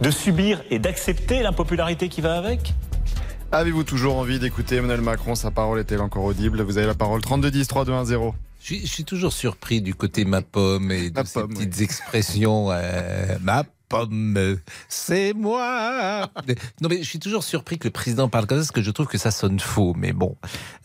[0.00, 2.74] de subir et d'accepter l'impopularité qui va avec?
[3.50, 5.34] Avez-vous toujours envie d'écouter Emmanuel Macron?
[5.34, 6.60] Sa parole est-elle encore audible?
[6.62, 8.34] Vous avez la parole 32 10 3 2 1 0.
[8.60, 12.68] Je suis, je suis toujours surpris du côté ma pomme et de ces petites expressions.
[12.72, 16.30] euh, ma pomme, c'est moi.
[16.80, 18.90] Non, mais je suis toujours surpris que le président parle comme ça, parce que je
[18.90, 19.94] trouve que ça sonne faux.
[19.96, 20.36] Mais bon,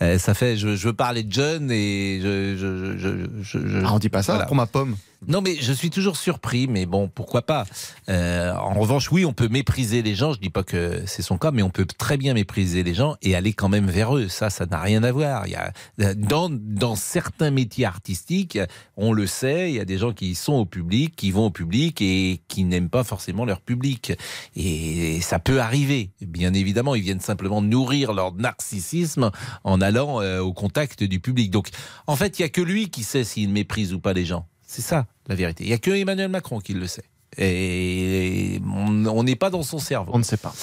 [0.01, 0.57] euh, ça fait.
[0.57, 2.55] Je, je veux parler de John et je.
[2.57, 4.45] je, je, je- je- Ah, on dit pas ça voilà.
[4.47, 4.95] pour ma pomme.
[5.25, 7.65] Non, mais je suis toujours surpris, mais bon, pourquoi pas.
[8.09, 10.33] Euh, en revanche, oui, on peut mépriser les gens.
[10.33, 13.15] Je dis pas que c'est son cas, mais on peut très bien mépriser les gens
[13.21, 14.27] et aller quand même vers eux.
[14.27, 15.47] Ça, ça n'a rien à voir.
[15.47, 18.59] Il y a, dans, dans certains métiers artistiques,
[18.97, 21.51] on le sait, il y a des gens qui sont au public, qui vont au
[21.51, 24.13] public et qui n'aiment pas forcément leur public.
[24.55, 26.11] Et ça peut arriver.
[26.21, 29.31] Bien évidemment, ils viennent simplement nourrir leur narcissisme
[29.63, 31.49] en allant euh, au contact du public.
[31.49, 31.69] Donc,
[32.05, 34.45] en fait, il y a que lui qui sait s'il méprise ou pas les gens.
[34.67, 35.63] C'est ça la vérité.
[35.63, 37.05] Il n'y a que Emmanuel Macron qui le sait.
[37.39, 40.11] Et on n'est pas dans son cerveau.
[40.13, 40.53] On ne sait pas.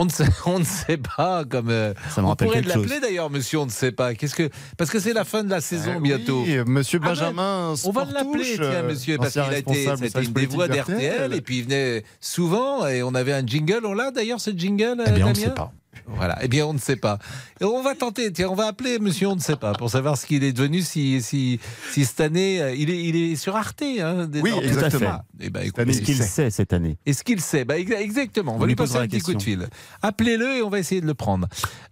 [0.00, 1.70] On ne sait, on ne sait pas comme.
[1.70, 3.58] euh, Ça me on pourrait l'appeler d'ailleurs, monsieur.
[3.58, 4.14] On ne sait pas.
[4.14, 6.42] Qu'est-ce que parce que c'est la fin de la saison Ah bientôt.
[6.46, 9.84] oui, monsieur Ah ben, Benjamin on va l'appeler, tiens, euh, monsieur, parce qu'il a été,
[9.84, 11.34] service une des voix d'RTL.
[11.34, 13.80] et puis il venait souvent, et on avait un jingle.
[13.84, 15.02] On l'a d'ailleurs ce jingle.
[15.06, 15.72] Eh bien, on ne sait pas.
[16.06, 16.38] Voilà.
[16.42, 17.18] Eh bien, on ne sait pas.
[17.60, 18.32] Et on va tenter.
[18.32, 19.28] Tiens, on va appeler Monsieur.
[19.28, 20.80] On ne sait pas pour savoir ce qu'il est devenu.
[20.82, 23.82] Si, si, si cette année, euh, il est, il est sur Arte.
[23.82, 25.22] Hein, Oui, exactement.
[25.40, 26.22] Eh ben, Est-ce qu'il sait.
[26.24, 28.52] sait cette année est-ce qu'il sait bah, exa- Exactement.
[28.52, 29.58] On On va lui lui passer un la petit coup de question.
[29.60, 29.68] fil.
[30.02, 31.46] Appelez-le et on va essayer de le prendre.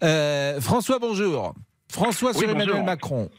[0.05, 1.55] Euh, François, bonjour.
[1.91, 2.85] François Oui, sur Emmanuel bonjour.
[2.85, 3.31] Macron.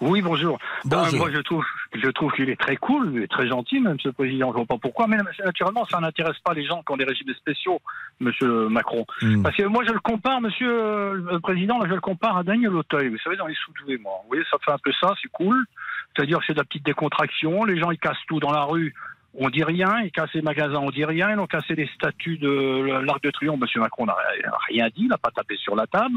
[0.00, 0.58] Oui, bonjour.
[0.84, 1.14] Bonjour.
[1.14, 1.62] Euh, moi, je trouve,
[1.94, 4.50] je trouve qu'il est très cool, et très gentil, même ce président.
[4.50, 7.32] Je vois pas pourquoi, mais naturellement, ça n'intéresse pas les gens qui ont des régimes
[7.34, 7.80] spéciaux,
[8.20, 9.06] Monsieur Macron.
[9.22, 9.42] Hmm.
[9.42, 12.42] Parce que moi, je le compare, Monsieur euh, le Président, là, je le compare à
[12.42, 13.08] Daniel Auteuil.
[13.08, 14.12] Vous savez, dans les sous-doués, moi.
[14.22, 15.64] Vous voyez, ça fait un peu ça, c'est cool.
[16.14, 17.64] C'est-à-dire que c'est de la petite décontraction.
[17.64, 18.94] Les gens, ils cassent tout dans la rue.
[19.36, 22.38] On dit rien, ils cassent les magasins, on dit rien, ils ont cassé les statues
[22.38, 23.58] de l'Arc de Triomphe.
[23.60, 24.14] Monsieur Macron n'a
[24.68, 26.14] rien dit, il n'a pas tapé sur la table.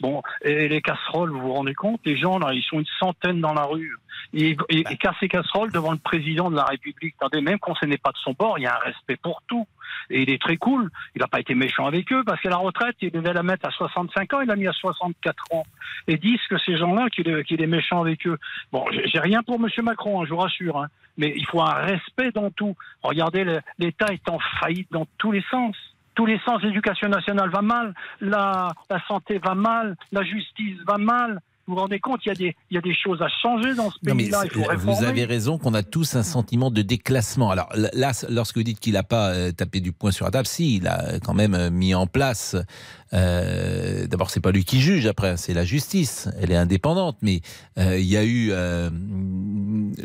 [0.00, 3.40] Bon, et les casseroles, vous vous rendez compte, les gens, là, ils sont une centaine
[3.40, 3.96] dans la rue.
[4.32, 7.14] Ils, ils, ils cassent les casseroles devant le président de la République.
[7.20, 9.42] Attendez, même quand ce n'est pas de son bord, il y a un respect pour
[9.46, 9.66] tout.
[10.08, 10.90] Et il est très cool.
[11.14, 13.66] Il n'a pas été méchant avec eux parce que la retraite, il devait la mettre
[13.66, 15.64] à 65 ans, il l'a mis à 64 ans.
[16.06, 18.38] Et disent que ces gens-là, qu'il est, est méchant avec eux.
[18.72, 20.78] Bon, j'ai rien pour Monsieur Macron, hein, je vous rassure.
[20.78, 20.86] hein.
[21.18, 22.74] Mais il faut un respect dans tout.
[23.02, 23.44] Regardez,
[23.78, 25.76] l'État est en faillite dans tous les sens.
[26.20, 30.98] Tous les sens, l'éducation nationale va mal, la, la santé va mal, la justice va
[30.98, 31.40] mal.
[31.70, 33.76] Vous vous rendez compte, il y a des, il y a des choses à changer
[33.76, 34.42] dans ce pays-là.
[34.78, 37.52] Vous avez raison qu'on a tous un sentiment de déclassement.
[37.52, 40.48] Alors là, lorsque vous dites qu'il n'a pas euh, tapé du poing sur la table,
[40.48, 42.56] si, il a quand même euh, mis en place.
[43.12, 45.06] Euh, D'abord, c'est pas lui qui juge.
[45.06, 46.28] Après, c'est la justice.
[46.40, 47.18] Elle est indépendante.
[47.22, 47.40] Mais
[47.78, 48.50] euh, il y a eu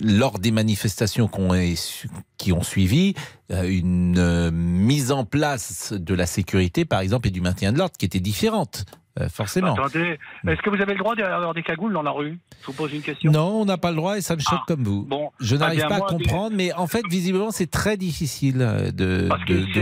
[0.03, 3.15] lors des manifestations est qui ont suivi
[3.49, 8.05] une mise en place de la sécurité, par exemple, et du maintien de l'ordre qui
[8.05, 8.85] était différente.
[9.19, 9.73] Euh, forcément.
[9.73, 12.37] Attendez, est-ce que vous avez le droit d'avoir des cagoules dans la rue?
[12.61, 13.31] Je vous pose une question.
[13.31, 15.03] Non, on n'a pas le droit et ça me choque comme vous.
[15.03, 18.57] Bon, Je eh n'arrive pas moi, à comprendre, mais en fait, visiblement, c'est très difficile
[18.61, 19.29] euh, de,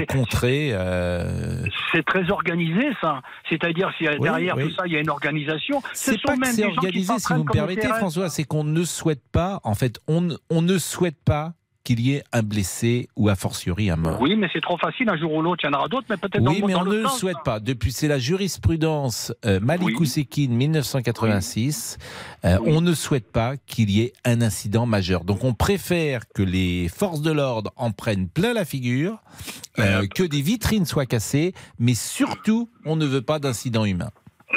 [0.06, 0.70] contrer.
[0.74, 3.22] euh, C'est très organisé, ça.
[3.50, 4.66] C'est-à-dire, si Oui, derrière oui.
[4.70, 5.82] tout ça, il y a une organisation.
[5.94, 7.88] Ce C'est sont pas que c'est organisé, si vous me permettez.
[7.88, 10.22] François, c'est qu'on ne souhaite pas, en fait, on
[10.62, 14.22] ne souhaite pas qu'il y ait un blessé ou a fortiori un mort.
[14.22, 15.10] Oui, mais c'est trop facile.
[15.10, 16.74] Un jour ou l'autre, il y en aura d'autres, mais peut-être dans Oui, le- mais
[16.74, 17.60] dans on ne le souhaite pas.
[17.60, 21.98] Depuis, c'est la jurisprudence euh, Malik Oussekine 1986.
[22.46, 25.24] euh, On ne souhaite pas qu'il y ait un incident majeur.
[25.24, 29.22] Donc, on préfère que les forces de l'ordre en prennent plein la figure,
[29.80, 34.10] euh, que des vitrines soient cassées, mais surtout, on ne veut pas d'incident humain.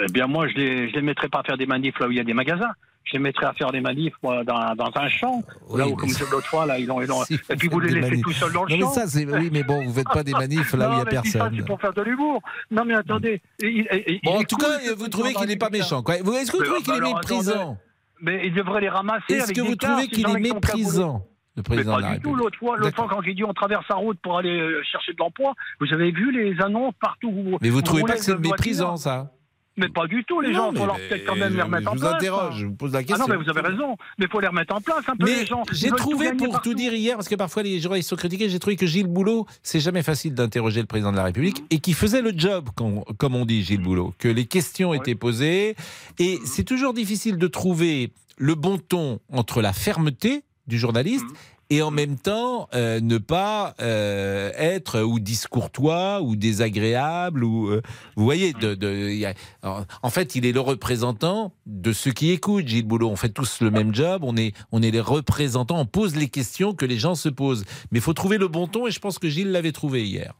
[0.03, 2.11] Eh bien, moi, je les, je les mettrais pas à faire des manifs là où
[2.11, 2.71] il y a des magasins.
[3.07, 5.43] Je les mettrais à faire des manifs moi, dans, dans un champ.
[5.75, 7.79] là où, comme mais- l'autre fois, là, ils ont, ils ont- Si et puis vous
[7.79, 8.25] les laissez manifs.
[8.25, 8.93] tout seuls dans le Non, mais champ.
[8.95, 11.05] ça, c'est- oui, mais bon, vous faites pas des manifs là où il y a
[11.05, 11.55] Non, mais ça, personne.
[11.57, 12.43] c'est pour faire de l'humour.
[12.73, 13.41] Non, mais attendez.
[13.61, 14.67] il- il- Bon, en tout cas,
[14.97, 16.03] vous trouvez qu'il n'est pas méchant.
[16.03, 16.17] quoi.
[16.23, 17.79] Vous- Est-ce que vous Mais, trouvez qu'il est méprisant.
[18.21, 19.35] Mais il devrait les ramasser.
[19.35, 21.23] Est-ce que vous trouvez qu'il est méprisant,
[21.55, 22.35] le Mais président pas de la du tout.
[22.35, 25.13] L'autre fois, l'autre fois, quand il dit on traverse la route pour aller euh, chercher
[25.13, 27.29] de l'emploi, vous avez vu les annonces partout.
[27.29, 29.31] où- Mais vous où trouvez pas que c'est méprisant, ça
[29.79, 30.73] Mais pas du tout, les Non, gens.
[30.73, 32.15] Il faut leur peut-être quand même les remettre en je vous place.
[32.15, 32.59] interroge, hein.
[32.59, 33.27] je vous pose la Ah question.
[33.29, 33.97] non, mais vous avez raison.
[34.19, 35.63] Mais il faut les remettre en place un peu, Mais les gens.
[35.73, 36.71] J'ai tout trouvé, pour partout.
[36.71, 39.47] tout dire hier, parce que parfois les journalistes sont critiqués, j'ai trouvé que Gilles Boulot,
[39.63, 43.03] c'est jamais facile d'interroger le président de la République et qui faisait le job, comme,
[43.19, 45.77] comme on dit Gilles Boulot, que les questions étaient posées.
[46.19, 51.25] Et c'est toujours difficile de trouver le bon ton entre la fermeté du journaliste
[51.69, 57.83] et en même temps euh, ne pas euh, être ou discourtois ou désagréable ou euh,
[58.17, 59.25] vous voyez de, de-
[59.65, 63.31] a- en fait il est le représentant de ceux qui écoutent Gilles Boulot on fait
[63.31, 66.85] tous le même job on est on est les représentants on pose les questions que
[66.87, 69.29] les gens se posent mais il faut trouver le bon ton et je pense que
[69.29, 70.35] Gilles l'avait trouvé hier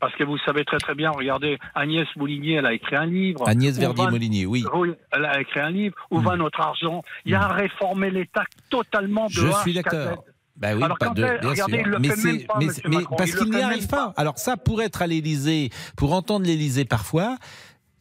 [0.00, 3.48] Parce que vous savez très très bien, regardez, Agnès Moulinier, elle a écrit un livre.
[3.48, 4.62] Agnès Où Verdier-Molinier, oui.
[5.12, 5.94] Elle a écrit un livre.
[6.10, 10.22] Où va notre argent Il y a à réformer l'État totalement de je suis d'accord.
[10.58, 11.98] Bah oui, Alors, pas de, bien regardez, sûr.
[12.00, 14.14] mais même pas, mais- mais parce qu'il n'y arrive pas.
[14.16, 17.36] Alors ça, pour être à l'Élysée, pour entendre l'Élysée parfois,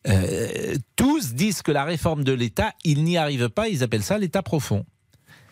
[0.07, 3.67] euh, tous disent que la réforme de l'État, ils n'y arrivent pas.
[3.67, 4.85] Ils appellent ça l'État profond.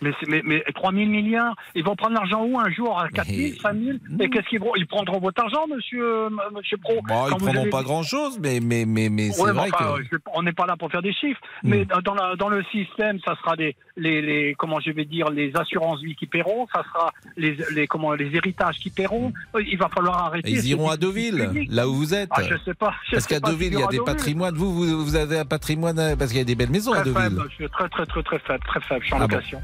[0.01, 3.25] Mais, mais, mais 3 000 milliards, ils vont prendre l'argent où un jour À 4
[3.29, 6.95] 000, 5 000 Et qu'est-ce qu'ils vont Ils prendront votre argent, monsieur, euh, monsieur Pro
[7.07, 10.17] Bon, ils vous prendront pas grand-chose, mais, mais, mais, mais c'est Ouais, vrai enfin, que.
[10.35, 11.69] on n'est pas là pour faire des chiffres, Hmm.
[11.69, 15.05] mais dans, dans la- dans le système, ça sera des, les, les, comment je vais
[15.05, 19.31] dire, les assurances vie qui paieront, ça sera les, les, comment, les héritages qui paieront.
[19.67, 20.49] Il va falloir arrêter.
[20.49, 22.29] Ils iront à Deauville, là où vous êtes.
[22.31, 22.93] Ah, je sais pas.
[23.07, 24.13] je Parce qu'à Deauville, il y a à des Deauville.
[24.13, 24.55] patrimoines.
[24.55, 27.01] Vous, vous, vous avez un patrimoine, euh, parce qu'il y a des belles maisons à
[27.01, 27.23] Très Deauville.
[27.23, 29.01] faible, je suis très très très très faible, très faible.
[29.01, 29.35] Je suis en Ah bon.
[29.35, 29.61] location.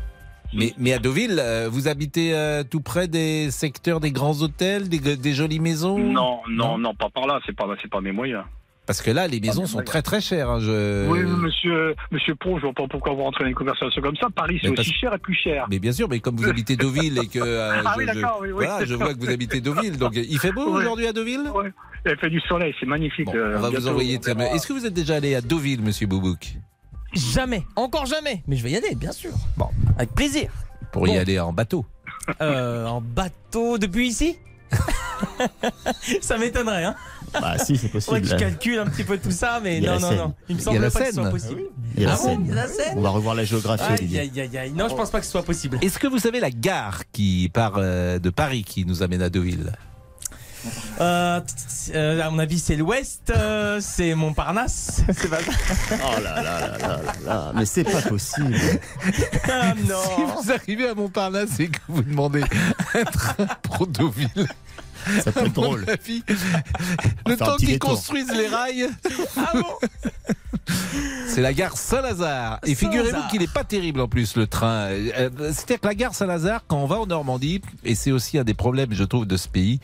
[0.53, 4.89] Mais, mais à Deauville, euh, vous habitez euh, tout près des secteurs des grands hôtels,
[4.89, 5.97] des, des jolies maisons?
[5.99, 7.39] Non, non, non, pas par là.
[7.45, 8.43] C'est pas, c'est pas mes moyens.
[8.89, 10.49] Parce que là, les maisons sont très très chères.
[10.49, 11.07] hein, je...
[11.07, 14.29] Oui, monsieur, monsieur Pro, je vois pas pourquoi vous rentrez dans une conversation comme ça.
[14.35, 15.67] Paris, c'est aussi cher et plus cher.
[15.69, 18.19] Mais bien sûr, mais comme vous habitez Deauville et que euh, Ah je, oui, je-
[18.19, 18.65] d'accord, oui, oui.
[18.65, 19.95] voilà, je vois que vous habitez Deauville.
[19.99, 21.51] Donc, il fait beau aujourd'hui à Deauville?
[21.53, 21.71] Ouais.
[22.07, 23.27] Il fait du soleil, c'est magnifique.
[23.27, 24.19] Bon, Euh, on va vous envoyer.
[24.27, 26.55] on Est-ce que vous êtes déjà allé à Deauville, Monsieur Boubouk?
[27.13, 28.41] Jamais, encore jamais.
[28.47, 29.33] Mais je vais y aller, bien sûr.
[29.55, 29.67] Bon,
[29.99, 30.49] avec plaisir.
[30.91, 31.85] Pour y aller en bateau
[32.41, 34.35] Euh, en bateau depuis ici?
[36.21, 36.95] Ça m'étonnerait, hein
[37.33, 38.37] Bah si, c'est Faudrait que je possible.
[38.51, 40.33] calcule un petit peu tout ça, mais non, non, non.
[40.49, 41.61] Il me semble pas que ce soit possible.
[41.95, 42.41] Il y a la Ah bon, Seine.
[42.45, 44.71] il y a la Seine On va revoir la géographie, Aïe, aïe, aïe, aïe.
[44.71, 45.77] Non, je pense pas que ce soit possible.
[45.81, 49.29] Est-ce que vous savez la gare qui part euh, de Paris qui nous amène à
[49.29, 49.71] Deauville?
[50.99, 51.39] Euh,
[51.95, 55.01] euh, à mon avis, c'est l'Ouest, euh, c'est Montparnasse.
[55.13, 55.51] C'est pas ça
[56.03, 58.53] Oh là là là là là là, mais c'est pas possible.
[59.49, 62.43] Ah Si non vous arrivez à Montparnasse et que vous demandez
[62.93, 64.47] un train pour Deauville,
[65.23, 65.85] Ça peut être drôle.
[65.87, 66.23] avis,
[67.27, 68.89] le temps qu'ils construisent les rails.
[69.37, 69.87] Ah bon
[71.27, 72.59] C'est la gare Saint-Lazare.
[72.65, 74.89] Et figurez-vous qu'il n'est pas terrible en plus le train.
[74.89, 78.43] Euh, C'est-à-dire que la gare Saint-Lazare, quand on va en Normandie, et c'est aussi un
[78.43, 79.79] des problèmes, je trouve, de ce pays,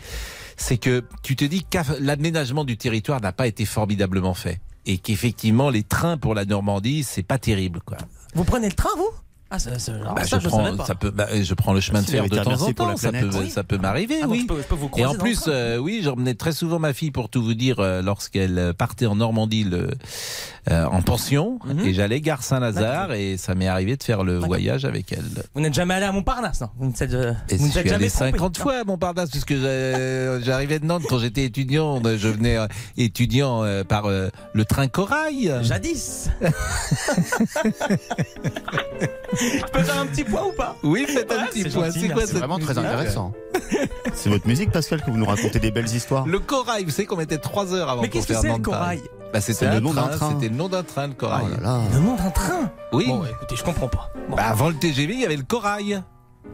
[0.57, 4.59] c'est que tu te dis que l'aménagement du territoire n'a pas été formidablement fait.
[4.85, 7.97] Et qu'effectivement, les trains pour la Normandie, c'est pas terrible, quoi.
[8.35, 9.09] Vous prenez le train, vous?
[9.55, 10.85] Ah, ça, ça, Bah, ça, je, je prends, pas.
[10.85, 13.29] ça peut, bah, je prends le chemin de fer de temps en temps, ça planète.
[13.31, 13.49] peut, Oui.
[13.49, 14.41] ça peut m'arriver, Ah, oui.
[14.41, 17.11] je peux, je peux vous Et en plus, euh, oui, j'emmenais très souvent ma fille
[17.11, 19.91] pour tout vous dire euh, lorsqu'elle partait en Normandie le,
[20.71, 21.79] euh, en pension Mhm.
[21.85, 25.23] et j'allais gare Saint-Lazare et ça m'est arrivé de faire le voyage avec elle.
[25.53, 26.69] Vous n'êtes jamais allé à Montparnasse, non?
[26.77, 30.79] Vous ne êtes, euh, jamais allé trompé, 50 non fois à Montparnasse puisque j'ai- j'arrivais
[30.79, 32.01] de Nantes quand j'étais étudiant.
[32.03, 35.53] Je venais euh, étudiant euh, par euh, le train Corail.
[35.61, 36.29] Jadis
[39.33, 40.75] Je peux faire un petit point ou pas?
[40.83, 41.91] Oui, faites un Ouais, petit c'est point.
[41.91, 43.33] C'est quoi Vraiment très intéressant.
[44.13, 46.25] C'est votre musique, Pascal, que vous nous racontez des belles histoires.
[46.25, 48.61] Le Corail, vous savez qu'on mettait 3 heures avant Mais qu'est-ce que c'est, le Nantes
[48.63, 49.01] Corail?
[49.35, 50.29] Bah, C'était C'est le un nom d'un train, train.
[50.33, 51.45] C'était le nom d'un train, le Corail.
[51.45, 51.81] Oh là là.
[51.93, 52.71] Le nom d'un train?
[52.93, 53.05] Oui.
[53.07, 54.09] Bon, écoutez, je comprends pas.
[54.29, 54.37] Bon.
[54.37, 56.01] Bah, avant le TGV, il y avait le Corail.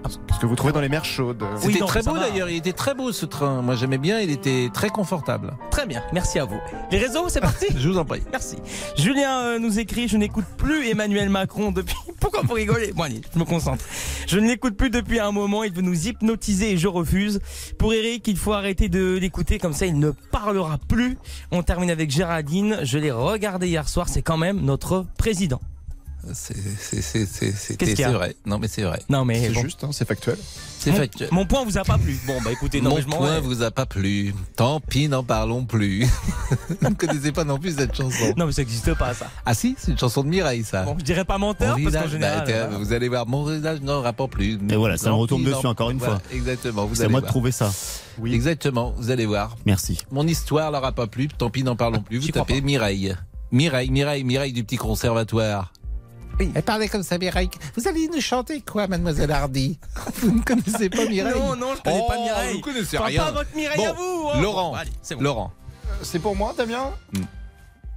[0.10, 1.44] Ce que vous trouvez dans les mers chaudes.
[1.64, 3.62] Oui, C'était très beau d'ailleurs, il était très beau ce train.
[3.62, 5.54] Moi j'aimais bien, il était très confortable.
[5.70, 6.60] Très bien, merci à vous.
[6.92, 8.22] Les réseaux, c'est parti Je vous en prie.
[8.32, 8.58] Merci.
[8.98, 11.96] Julien euh, nous écrit Je n'écoute plus Emmanuel Macron depuis.
[12.20, 12.92] Pourquoi vous rigolez?
[12.94, 13.84] Bon, allez, je me concentre.
[14.28, 15.64] Je ne l'écoute plus depuis un moment.
[15.64, 17.40] Il veut nous hypnotiser et je refuse.
[17.78, 19.60] Pour Eric, il faut arrêter de l'écouter.
[19.60, 21.18] Comme ça, il ne parlera plus.
[21.52, 22.80] On termine avec Géraldine.
[22.84, 24.10] Je l'ai regardé hier soir.
[24.10, 25.62] C'est quand même notre président.
[26.34, 28.36] C'est vrai.
[28.46, 29.02] Non, mais c'est vrai.
[29.10, 29.62] Non, mais C'est bon.
[29.62, 30.38] juste, hein, c'est factuel.
[30.80, 31.30] C'est Mon- factuel.
[31.32, 32.20] Mon point vous a pas plu.
[32.26, 33.42] Bon, bah écoutez, non, Mon mais je m'en point vais.
[33.42, 34.34] vous a pas plu.
[34.56, 36.06] Tant pis, n'en parlons plus.
[36.82, 38.34] vous ne connaissez pas non plus cette chanson.
[38.38, 39.30] Non, mais ça n'existe pas, ça.
[39.46, 40.84] Ah si, c'est une chanson de Mireille, ça.
[40.84, 42.48] Bon, je dirais pas Mon menteur, parce qu'en visage, général.
[42.48, 42.78] bah, voilà.
[42.78, 44.58] vous allez voir, mon visage n'aura pas plus.
[44.70, 46.22] Et voilà, ça Tant retombe dessus n'en- encore une voilà, fois.
[46.32, 47.72] Exactement, vous C'est à moi de trouver ça.
[48.18, 48.34] Oui.
[48.34, 49.56] Exactement, vous allez voir.
[49.66, 50.00] Merci.
[50.12, 52.18] Mon histoire leur a pas plu, tant pis, n'en parlons plus.
[52.20, 53.16] Vous tapez Mireille.
[53.52, 55.72] Mireille, Mireille, Mireille du petit conservatoire.
[56.42, 56.52] Oui.
[56.56, 57.50] Elle parlait comme ça, Mireille.
[57.78, 59.78] Vous allez nous chanter quoi, mademoiselle Hardy?
[60.16, 61.34] Vous ne connaissez pas Mireille?
[61.40, 62.54] Non, non, je connais pas Oh, Mireille.
[62.56, 63.24] Vous connaissez Enfin, rien.
[63.26, 64.30] pas votre Mireille Bon, à vous.
[64.34, 64.42] hein.
[64.42, 65.22] Laurent, Bon, allez, c'est bon.
[65.22, 65.52] Laurent,
[66.02, 66.90] C'est pour moi, Damien?
[67.14, 67.22] Hmm.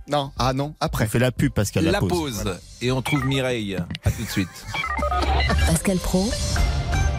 [0.09, 0.31] Non.
[0.39, 1.05] Ah non, après.
[1.07, 1.85] On fait la pub, Pascal.
[1.85, 2.45] la, pause.
[2.83, 3.77] Et on trouve Mireille.
[4.05, 4.49] À tout de suite.
[5.67, 6.31] Pascal Pro,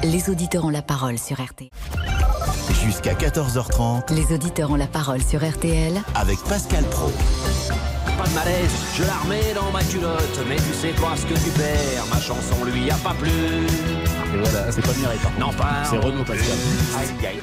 [0.03, 1.69] les auditeurs ont la parole sur RTL.
[2.83, 7.11] Jusqu'à 14h30 Les auditeurs ont la parole sur RTL avec Pascal Pro.
[8.25, 11.33] Pas de malaise, je la remets dans ma culotte, mais tu sais pas ce que
[11.35, 13.29] tu perds, ma chanson lui a pas plu.
[13.29, 15.31] Et voilà, c'est pas Mireille par.
[15.39, 15.83] Non, pas.
[15.87, 16.57] C'est Renaud, Pascal.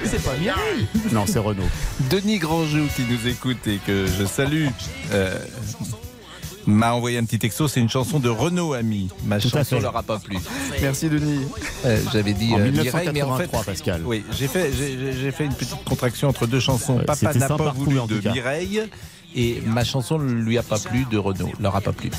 [0.04, 0.88] C'est pas Mireille.
[1.12, 1.68] Non, c'est Renaud.
[2.10, 4.66] Denis Grandjou qui nous écoute et que je salue.
[5.12, 5.38] euh,
[6.66, 9.08] m'a envoyé un petit texto, c'est une chanson de Renaud Ami.
[9.24, 9.80] Ma Tout chanson fait.
[9.80, 10.36] leur a pas plu.
[10.80, 11.46] Merci, Denis.
[11.84, 14.02] Euh, J'avais dit En euh, Mireille, mais en fait, 1983, Pascal.
[14.04, 16.98] oui, j'ai fait, j'ai- fait une petite contraction entre deux chansons.
[16.98, 18.28] Ouais, Papa n'a pas voulu de.
[18.32, 18.82] Mireille
[19.34, 22.10] et ma chanson ne lui a pas plu de Renaud, leur a pas plu.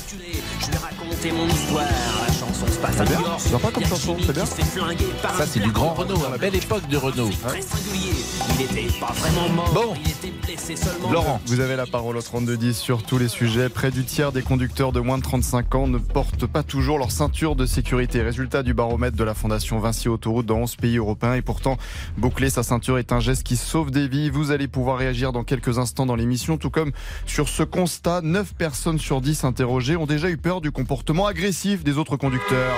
[0.60, 1.84] Je vais raconter mon histoire,
[2.26, 3.40] la chanson se passe à C'est bien, New York.
[3.40, 4.44] sympa comme chanson, c'est bien.
[4.46, 7.28] Ça c'est du grand Renaud, à la belle époque de Renaud.
[7.46, 8.12] Très singulier,
[8.58, 9.94] il était pas vraiment mort, Bon.
[10.04, 11.10] il était blessé seulement.
[11.12, 13.68] Laurent, Vous avez la parole au 3210 sur tous les sujets.
[13.68, 17.10] Près du tiers des conducteurs de moins de 35 ans ne portent pas toujours leur
[17.10, 18.22] ceinture de sécurité.
[18.22, 21.34] Résultat du baromètre de la Fondation Vinci Autoroute dans 11 pays européens.
[21.34, 21.76] Et pourtant,
[22.16, 24.30] boucler sa ceinture est un geste qui sauve des vies.
[24.30, 26.56] Vous allez pouvoir réagir dans quelques instants dans l'émission.
[26.56, 26.92] Tout comme
[27.26, 31.84] sur ce constat, 9 personnes sur 10 interrogées ont déjà eu peur du comportement agressif
[31.84, 32.76] des autres conducteurs.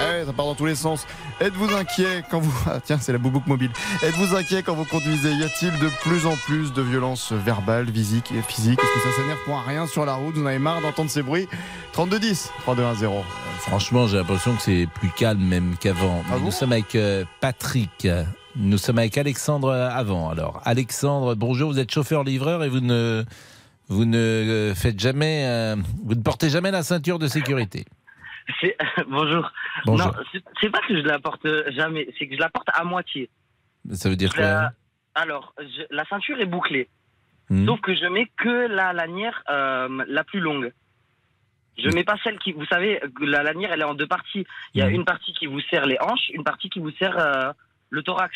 [0.00, 1.06] Ouais, ça part dans tous les sens.
[1.40, 2.52] Êtes-vous inquiet quand vous...
[2.66, 3.70] Ah tiens, c'est la boubouk mobile.
[4.02, 5.32] Êtes-vous inquiet quand vous conduisez?
[5.32, 8.80] Y a-t-il de plus en plus de violences verbales, physiques et physiques?
[8.82, 10.34] Est-ce que ça s'énerve pour rien sur la route?
[10.34, 11.48] Vous en avez marre d'entendre ces bruits?
[11.92, 13.08] 3210, 3210.
[13.58, 16.22] franchement, j'ai l'impression que c'est plus calme même qu'avant.
[16.30, 16.46] Ah bon?
[16.46, 18.06] nous sommes avec euh, Patrick.
[18.56, 20.28] Nous sommes avec Alexandre avant.
[20.30, 23.22] Alors, Alexandre, bonjour, vous êtes chauffeur-livreur et vous ne,
[23.88, 27.84] vous ne euh, faites jamais, euh, vous ne portez jamais la ceinture de sécurité.
[28.60, 28.76] C'est-
[29.08, 29.50] Bonjour.
[29.86, 30.06] Bonjour.
[30.08, 31.46] Non, c'est- c'est pas que je la porte
[31.76, 33.30] jamais, c'est que je la porte à moitié.
[33.92, 34.72] Ça veut dire quoi la-
[35.14, 36.88] Alors, je- la ceinture est bouclée,
[37.50, 37.66] Hmm.
[37.66, 40.72] sauf que je mets que la lanière euh, la plus longue.
[41.78, 41.94] Je Hmm.
[41.94, 44.44] mets pas celle qui, vous savez, la lanière elle est en deux parties.
[44.74, 44.94] Il y a Hmm.
[44.96, 47.54] une partie qui vous serre les hanches, une partie qui vous serre
[47.90, 48.34] le thorax.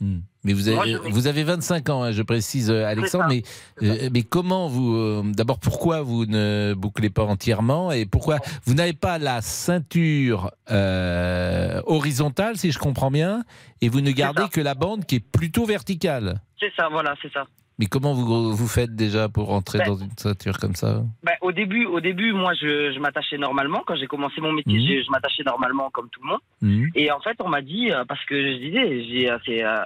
[0.00, 0.20] Hmm.
[0.44, 3.26] Mais vous avez, Moi, je mets- vous avez 25 ans, hein, je précise, euh, Alexandre.
[3.28, 3.42] Mais,
[3.82, 4.94] euh, mais comment vous.
[4.94, 10.50] euh, D'abord, pourquoi vous ne bouclez pas entièrement Et pourquoi vous n'avez pas la ceinture
[10.70, 13.44] euh, horizontale, si je comprends bien,
[13.82, 16.40] et vous ne gardez que la bande qui est plutôt verticale?
[16.58, 17.44] C'est ça, voilà, c'est ça.
[17.80, 21.32] Mais comment vous, vous faites déjà pour rentrer Ben- dans une ceinture comme ça Ben,
[21.40, 23.82] au début, au début, moi, je, je m'attachais normalement.
[23.86, 24.86] Quand j'ai commencé mon métier, Mhm.
[25.00, 26.40] je, je m'attachais normalement comme tout le monde.
[26.60, 26.88] Hmm.
[26.94, 29.78] Et en fait, on m'a dit, euh, parce que je disais, euh, c'est, euh,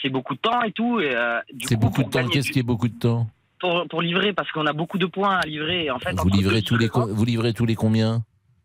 [0.00, 1.00] c'est beaucoup de temps et tout.
[1.00, 2.28] Euh, C'est coup, beaucoup de temps.
[2.28, 3.26] Qu'est-ce du- qui est beaucoup de temps
[3.58, 5.90] pour, pour livrer, parce qu'on a beaucoup de points à livrer.
[5.90, 8.22] En fait, vous livrez, tous les, vous livrez tous les combien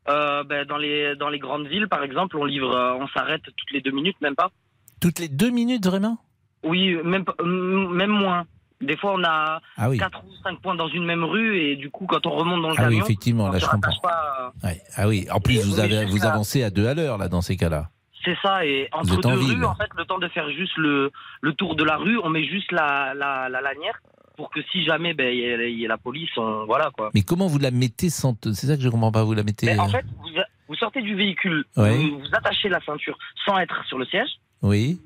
[0.10, 3.72] euh, ben, dans les dans les grandes villes, par exemple, on livre, on s'arrête toutes
[3.72, 4.52] les deux minutes, même pas.
[5.00, 6.18] Toutes les deux minutes, vraiment
[6.64, 8.46] Oui, même pas- m- même moins.
[8.82, 9.98] Des fois, on a Ah oui.
[10.00, 12.70] quatre ou cinq points dans une même rue, et du coup, quand on remonte dans
[12.70, 13.92] le Ah oui, camion, effectivement, on là, je comprends.
[14.02, 14.82] pas, euh, Ouais.
[14.96, 17.58] Ah oui, en plus, Et vous, avez, avancez à deux à l'heure, là, dans ces
[17.58, 17.90] cas-là.
[18.26, 19.58] C'est ça, et entre en deux ville.
[19.60, 22.30] rues, en fait, le temps de faire juste le, le tour de la rue, on
[22.30, 24.00] met juste la, la, la lanière
[24.38, 26.90] pour que si jamais ben, il y, a- il y a la police, on, voilà
[26.96, 27.10] quoi.
[27.14, 28.36] Mais comment vous la mettez sans.
[28.54, 29.66] C'est ça que je comprends pas, vous la mettez.
[29.68, 30.30] Mais en euh, fait, vous,
[30.68, 31.96] vous sortez du véhicule, Ouais.
[31.98, 34.30] vous, vous attachez la ceinture sans être sur le siège,
[34.64, 35.00] Oui.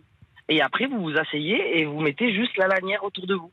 [0.50, 3.52] Et après vous vous asseyez et vous mettez juste la lanière autour de vous.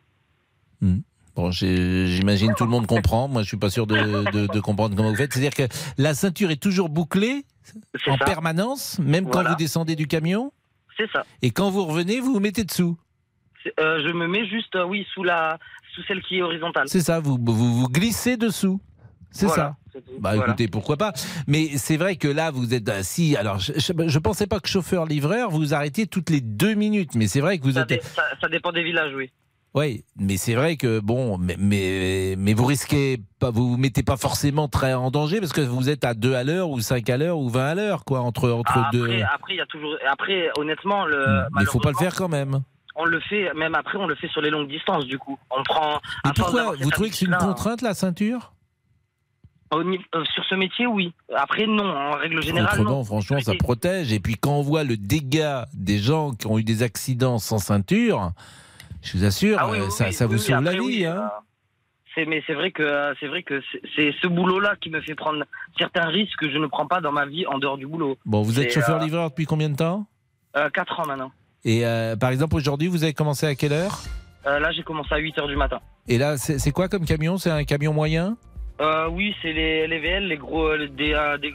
[1.35, 3.27] Bon, j'ai- j'imagine tout le monde comprend.
[3.27, 5.33] Moi, je suis pas sûr de, de- de comprendre comment vous faites.
[5.33, 7.47] C'est-à-dire que la ceinture est toujours bouclée
[8.07, 8.25] en ça.
[8.27, 10.53] permanence, même quand vous descendez du camion.
[10.99, 11.25] C'est ça.
[11.41, 12.99] Et quand vous revenez, vous vous mettez dessous.
[13.81, 15.59] Euh, je me mets juste, euh, oui, sous la,
[15.95, 16.87] sous celle qui est horizontale.
[16.89, 17.21] C'est ça.
[17.21, 18.79] Vous, vous vous glissez dessous.
[19.33, 19.99] C'est Voilà, ça.
[20.21, 20.45] Bah Voilà.
[20.53, 21.13] écoutez, pourquoi pas.
[21.47, 23.37] Mais c'est vrai que là, vous êtes assis.
[23.37, 27.15] Alors, je, je, je pensais pas que chauffeur-livreur, vous vous arrêtiez toutes les deux minutes.
[27.15, 28.03] Mais c'est vrai que vous Ça, êtes.
[28.03, 29.31] ça- ça dépend des villages, oui.
[29.75, 34.03] Oui, mais c'est vrai que bon, mais, mais, mais vous risquez pas, vous vous mettez
[34.03, 37.09] pas forcément très en danger parce que vous êtes à 2 à l'heure ou 5
[37.09, 39.05] à l'heure ou 20 à l'heure, quoi, entre, entre Ah, deux.
[39.05, 41.25] après, après, il y a toujours, après, honnêtement, le,
[41.55, 42.61] mais il faut pas le faire quand même.
[42.97, 45.39] On le fait, même après, on le fait sur les longues distances, du coup.
[45.51, 45.99] On prend.
[46.27, 48.53] Mais pourquoi Vous trouvez que c'est une habitude-là, contrainte la ceinture?
[50.35, 51.13] Sur ce métier, oui.
[51.35, 51.85] Après, non.
[51.85, 53.05] En règle générale, Autrement, non.
[53.05, 54.13] franchement, ça protège.
[54.13, 57.59] Et puis quand on voit le dégât des gens qui ont eu des accidents sans
[57.59, 58.33] ceinture,
[59.03, 61.05] je vous assure, Ah oui, euh, oui, ça, oui, ça vous sauve la vie.
[61.07, 61.17] hein.
[61.25, 61.29] euh,
[62.15, 63.63] C'est, mais c'est vrai que euh, c'est vrai que
[63.97, 65.45] c'est- ce boulot-là qui me fait prendre
[65.79, 68.17] certains risques que je ne prends pas dans ma vie en dehors du boulot.
[68.27, 70.07] Bon, vous êtes chauffeur-livreur depuis combien de temps?
[70.57, 71.33] Euh, euh, Quatre ans maintenant.
[71.65, 74.01] Et euh, par exemple, aujourd'hui, vous avez commencé à quelle heure?
[74.47, 75.79] Euh, là, j'ai commencé à 8 heures du matin.
[76.09, 77.39] Et là, c'est quoi comme camion?
[77.39, 78.37] C'est un camion moyen?
[78.83, 81.55] Euh, oui, c'est les, les VL, les gros, euh, des, euh, des-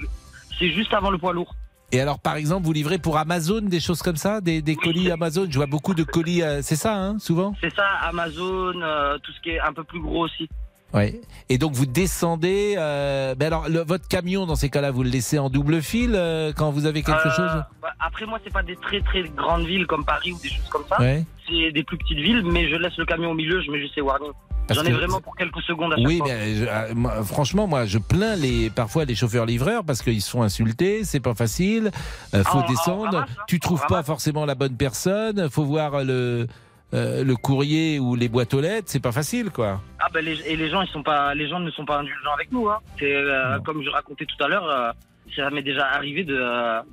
[0.58, 1.54] c'est juste avant le poids lourd.
[1.92, 5.10] Et alors, par exemple, vous livrez pour Amazon des choses comme ça Des, des colis
[5.12, 5.48] Amazon?
[5.50, 7.54] Je vois beaucoup de colis, euh, c'est ça, hein, souvent?
[7.62, 10.50] C'est ça, Amazon, euh, tout ce qui est un peu plus gros aussi.
[10.94, 11.20] Ouais.
[11.50, 12.76] Et donc, vous descendez.
[12.78, 16.12] Euh, ben alors, le- votre camion, dans ces cas-là, vous le laissez en double fil
[16.16, 17.64] euh, quand vous avez quelque Euh, chose?
[17.82, 20.70] bah, Après, moi, c'est pas des très très grandes villes comme Paris ou des choses
[20.70, 21.00] comme ça.
[21.00, 21.26] Ouais.
[21.48, 23.96] C'est des plus petites villes, mais je laisse le camion au milieu, je mets juste
[23.98, 24.32] les warnings.
[24.76, 26.28] J'en ai que- vraiment pour quelques secondes à chaque Oui, fois.
[26.28, 30.30] mais je- euh, moi, franchement, moi, je plains les, parfois les chauffeurs-livreurs parce qu'ils se
[30.30, 31.92] font insulter, c'est pas facile,
[32.34, 35.50] euh, faut Ah, ah, descendre, ramasse, hein, tu trouves on pas forcément la bonne personne,
[35.50, 36.48] faut voir le,
[36.94, 39.82] euh, le courrier ou les boîtes aux lettres, c'est pas facile, quoi.
[40.00, 42.34] Ah ben les, et les gens ils sont pas les gens ne sont pas indulgents
[42.34, 42.80] avec nous hein.
[43.00, 44.92] C'est euh, comme je racontais tout à l'heure euh,
[45.36, 46.36] ça m'est déjà arrivé de,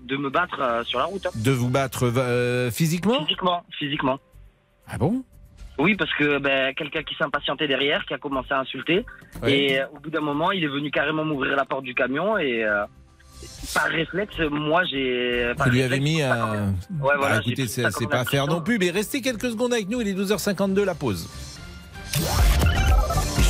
[0.06, 1.24] de me battre sur la route.
[1.26, 1.30] hein.
[1.36, 2.10] De vous battre
[2.72, 3.20] physiquement?
[3.24, 4.18] Physiquement, physiquement.
[4.88, 5.22] Ah bon?
[5.78, 9.04] Oui, parce que ben, quelqu'un qui s'impatientait derrière, qui a commencé à insulter,
[9.46, 12.38] et euh, au bout d'un moment, il est venu carrément m'ouvrir la porte du camion
[12.38, 12.84] et euh,
[13.74, 15.52] par réflexe, moi j'ai.
[15.58, 16.68] Vous lui avez mis un.
[17.00, 19.72] Ouais, voilà, Bah, j'ai écoutez, c'est pas à faire non plus, mais restez quelques secondes
[19.72, 21.28] avec nous, il est 12h52, la pause.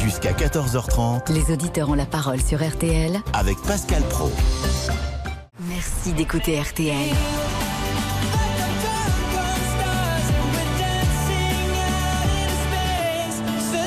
[0.02, 3.18] Jusqu'à 14h30 Les auditeurs ont la parole sur RTL.
[3.32, 4.30] avec Pascal Pro.
[5.68, 6.94] Merci d'écouter RTL.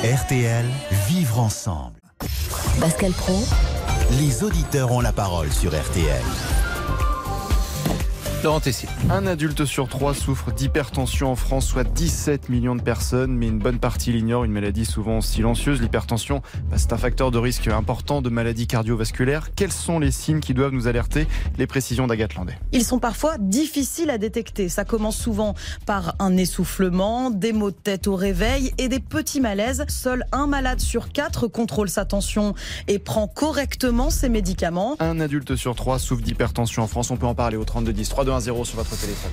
[0.04, 0.64] RTL,
[1.08, 1.98] vivre ensemble.
[2.78, 3.42] Pascal Pro,
[4.20, 6.22] Les auditeurs ont la parole sur RTL.
[8.44, 8.88] Laurent Tessier.
[9.10, 13.58] Un adulte sur trois souffre d'hypertension en France, soit 17 millions de personnes, mais une
[13.58, 15.80] bonne partie l'ignorent, une maladie souvent silencieuse.
[15.80, 19.48] L'hypertension, bah, c'est un facteur de risque important de maladies cardiovasculaires.
[19.56, 21.26] Quels sont les signes qui doivent nous alerter?
[21.58, 22.56] Les précisions d'Agathe Landais.
[22.70, 24.68] Ils sont parfois difficiles à détecter.
[24.68, 29.40] Ça commence souvent par un essoufflement, des maux de tête au réveil et des petits
[29.40, 29.84] malaises.
[29.88, 32.54] Seul un malade sur quatre contrôle sa tension
[32.86, 34.94] et prend correctement ses médicaments.
[35.00, 37.10] Un adulte sur trois souffre d'hypertension en France.
[37.10, 39.30] On peut en parler au 32 10 3 2 1 0 sur votre téléphone.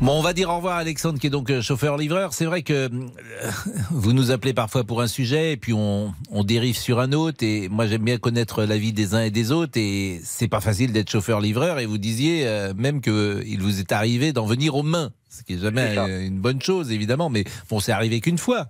[0.00, 2.32] Bon, on va dire au revoir à Alexandre qui est donc euh, chauffeur-livreur.
[2.32, 2.88] C'est vrai que euh,
[3.90, 7.38] vous nous appelez parfois pour un sujet et puis on, on dérive sur un autre.
[7.42, 9.72] Et moi, j'aime bien connaître la vie des uns et des autres.
[9.76, 11.80] Et c'est pas facile d'être chauffeur-livreur.
[11.80, 15.42] Et vous disiez euh, même que il vous est arrivé d'en venir aux mains, ce
[15.42, 17.30] qui est jamais une bonne chose, évidemment.
[17.30, 18.68] Mais bon, c'est arrivé qu'une fois.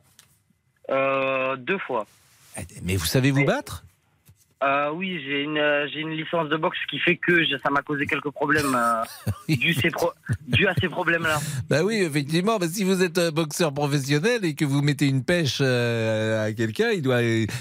[0.91, 2.07] Euh, deux fois.
[2.83, 3.85] Mais vous savez vous battre?
[4.65, 7.69] Euh, oui, j'ai une, euh, j'ai une licence de boxe qui fait que je- ça
[7.71, 9.03] m'a causé quelques problèmes euh,
[9.49, 10.13] dû, ces pro-
[10.49, 11.39] dû à ces problèmes-là.
[11.69, 12.59] Bah oui, effectivement.
[12.63, 16.89] Si vous êtes un boxeur professionnel et que vous mettez une pêche euh, à quelqu'un,
[16.91, 17.21] il doit.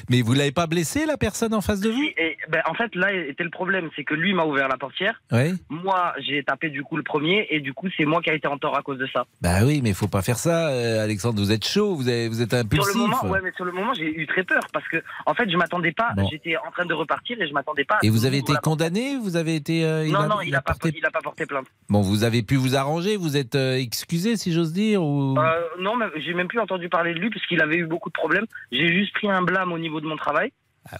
[0.10, 2.02] Mais vous l'avez pas blessé la personne en face de vous?
[2.18, 5.22] Et ben, en fait, là était le problème, c'est que lui m'a ouvert la portière.
[5.34, 5.54] Oui.
[5.70, 8.48] Moi, j'ai tapé du coup le premier, et du coup, c'est moi qui a été
[8.48, 9.26] en tort à cause de ça.
[9.42, 11.40] Bah oui, mais faut pas faire ça, euh, Alexandre.
[11.42, 12.92] Vous êtes chaud, vous, avez- vous êtes impulsif.
[12.94, 15.34] Sur le moment, ouais, mais sur le moment, j'ai eu très peur parce que, en
[15.34, 16.12] fait, je m'attendais pas.
[16.16, 16.26] Bon.
[16.32, 17.96] J'étais en train de repartir et je m'attendais pas.
[17.96, 20.74] à Et vous avez été condamné Vous avez été euh, Non, non, il a, pas,
[20.74, 21.66] porté- il a pas porté plainte.
[21.90, 23.18] Bon, vous avez pu vous arranger.
[23.18, 25.38] Vous êtes euh, excusé, si j'ose dire, ou?
[25.38, 28.10] Euh, non, mais j'ai même plus entendu parler de lui parce qu'il avait eu beaucoup
[28.10, 28.46] de problèmes.
[28.72, 30.52] J'ai juste pris un blâme au niveau de mon travail,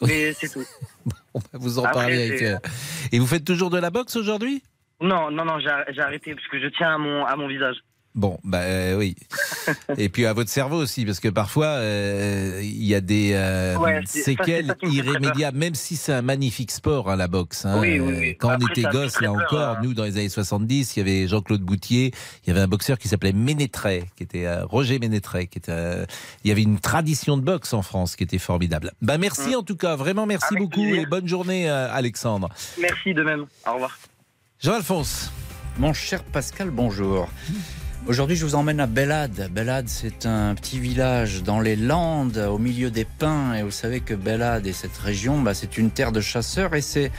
[0.02, 0.64] mais c'est tout.
[1.34, 2.42] on va vous en Après, parler avec.
[2.42, 2.58] euh,
[3.12, 4.64] Et vous faites toujours de la boxe aujourd'hui?
[5.02, 7.76] Non, non, non, j'ai j'ai arrêté parce que je tiens à mon, à mon visage.
[8.16, 9.14] Bon, bah euh, oui.
[9.98, 13.76] Et puis à votre cerveau aussi, parce que parfois euh, il y a des euh,
[13.78, 17.66] Ouais, séquelles ça irrémédiables, même si c'est un magnifique sport, hein, la boxe.
[17.66, 17.78] hein.
[17.82, 18.38] Oui, oui, oui.
[18.38, 19.80] Quand on était gosse, là peur, encore, hein.
[19.84, 22.14] nous dans les années 70, il y avait Jean-Claude Boutier,
[22.46, 25.72] il y avait un boxeur qui s'appelait Ménétret, qui était euh, Roger Ménétret, qui était.
[25.74, 26.06] euh,
[26.46, 28.94] il y avait une tradition de boxe en France qui était formidable.
[29.02, 29.56] Bah merci Mmh.
[29.56, 32.48] en tout cas, vraiment merci beaucoup et bonne journée, euh, Alexandre.
[32.80, 33.46] Merci de même.
[33.68, 33.98] Au revoir.
[34.62, 35.32] Jean-Alphonse.
[35.78, 37.28] Mon cher Pascal, bonjour.
[38.08, 39.50] Aujourd'hui, je vous emmène à Bellade.
[39.52, 43.56] Bellade, c'est un petit village dans les Landes, au milieu des pins.
[43.56, 46.76] Et vous savez que Bellade et cette région, bah, c'est une terre de chasseurs.
[46.76, 47.12] Et c'est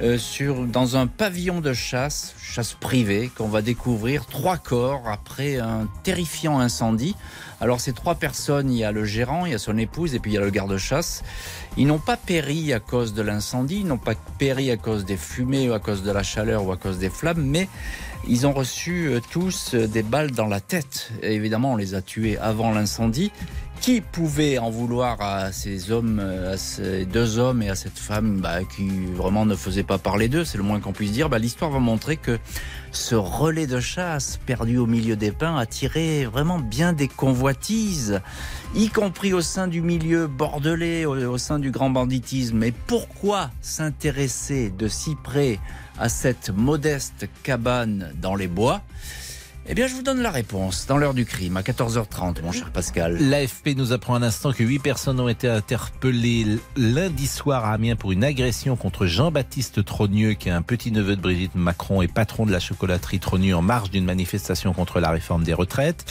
[0.00, 0.18] euh,
[0.66, 6.58] dans un pavillon de chasse, chasse privée, qu'on va découvrir trois corps après un terrifiant
[6.58, 7.14] incendie.
[7.60, 10.18] Alors, ces trois personnes, il y a le gérant, il y a son épouse et
[10.18, 11.22] puis il y a le garde-chasse.
[11.76, 15.16] Ils n'ont pas péri à cause de l'incendie, ils n'ont pas péri à cause des
[15.16, 17.68] fumées ou à cause de la chaleur ou à cause des flammes, mais
[18.28, 21.10] ils ont reçu euh, tous euh, des balles dans la tête.
[21.22, 23.32] Et évidemment, on les a tués avant l'incendie.
[23.80, 28.38] Qui pouvait en vouloir à ces hommes, à ces deux hommes et à cette femme
[28.40, 31.28] bah, qui vraiment ne faisaient pas parler d'eux, c'est le moins qu'on puisse dire.
[31.28, 32.38] Bah, L'histoire va montrer que
[32.92, 38.20] ce relais de chasse perdu au milieu des pins a tiré vraiment bien des convoitises,
[38.76, 42.62] y compris au sein du milieu bordelais, au, au sein du grand banditisme.
[42.62, 45.58] Et pourquoi s'intéresser de si près
[45.98, 48.82] à cette modeste cabane dans les bois
[49.68, 52.70] eh bien, je vous donne la réponse dans l'heure du crime, à 14h30, mon cher
[52.72, 53.16] Pascal.
[53.20, 57.94] L'AFP nous apprend un instant que huit personnes ont été interpellées lundi soir à Amiens
[57.94, 62.44] pour une agression contre Jean-Baptiste Trogneux, qui est un petit-neveu de Brigitte Macron et patron
[62.44, 66.06] de la chocolaterie Trogneux en marge d'une manifestation contre la réforme des retraites.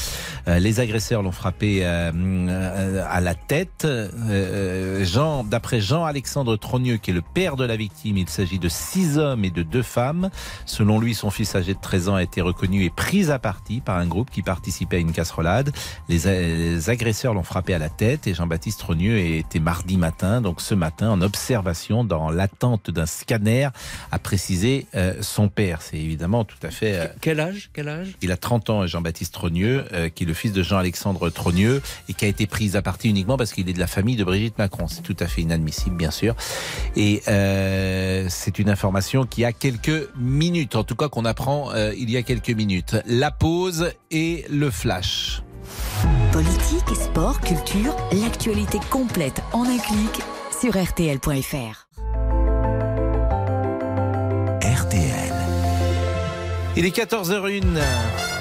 [0.47, 3.86] Euh, les agresseurs l'ont frappé euh, euh, à la tête.
[5.02, 9.18] Jean, d'après Jean-Alexandre Trogneux, qui est le père de la victime, il s'agit de six
[9.18, 10.30] hommes et de deux femmes.
[10.66, 13.82] Selon lui, son fils âgé de 13 ans a été reconnu et pris à partie
[13.82, 15.72] par un groupe qui participait à une casserolade.
[16.10, 20.62] Les, les agresseurs l'ont frappé à la tête et Jean-Baptiste Trogneux était mardi matin, donc
[20.62, 23.70] ce matin, en observation dans l'attente d'un scanner,
[24.12, 25.82] a précisé euh, son père.
[25.82, 26.96] C'est évidemment tout à fait...
[26.96, 28.16] euh, Quel âge Quel âge?
[28.22, 32.14] il a 30 ans, Jean-Baptiste Trogneux, euh, qui est le fils de Jean-Alexandre Trogneux et
[32.14, 34.58] qui a été pris à partie uniquement parce qu'il est de la famille de Brigitte
[34.58, 34.88] Macron.
[34.88, 36.36] C'est tout à fait inadmissible, bien sûr.
[36.96, 41.94] Et euh, c'est une information qui a quelques minutes, en tout cas qu'on apprend euh,
[41.98, 42.96] il y a quelques minutes.
[43.06, 45.41] La pause et le flash.
[46.32, 50.21] Politique, sport, culture, l'actualité complète en un clic
[50.59, 51.88] sur rtl.fr.
[54.61, 55.34] RTL.
[56.77, 58.41] Il est 14h01.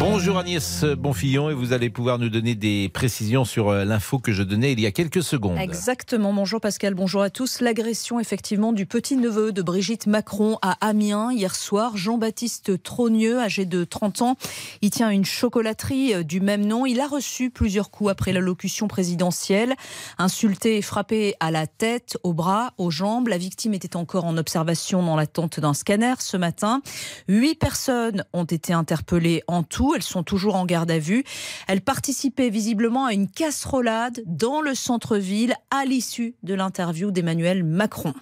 [0.00, 4.32] Bonjour Agnès Bonfillon et vous allez pouvoir nous donner des précisions sur euh, l'info que
[4.32, 5.58] je donnais il y a quelques secondes.
[5.58, 6.32] Exactement.
[6.32, 7.60] Bonjour Pascal, bonjour à tous.
[7.60, 11.98] L'agression effectivement du petit-neveu de Brigitte Macron à Amiens hier soir.
[11.98, 14.36] Jean-Baptiste Trogneux, âgé de 30 ans,
[14.80, 16.86] il tient une chocolaterie euh, du même nom.
[16.86, 19.74] Il a reçu plusieurs coups après l'allocution présidentielle.
[20.16, 23.28] Insulté et frappé à la tête, aux bras, aux jambes.
[23.28, 26.80] La victime était encore en observation dans l'attente d'un scanner ce matin.
[27.28, 29.89] Huit personnes ont été interpellées en tout.
[29.94, 31.24] Elles sont toujours en garde à vue.
[31.68, 38.14] Elles participaient visiblement à une casserolade dans le centre-ville à l'issue de l'interview d'Emmanuel Macron.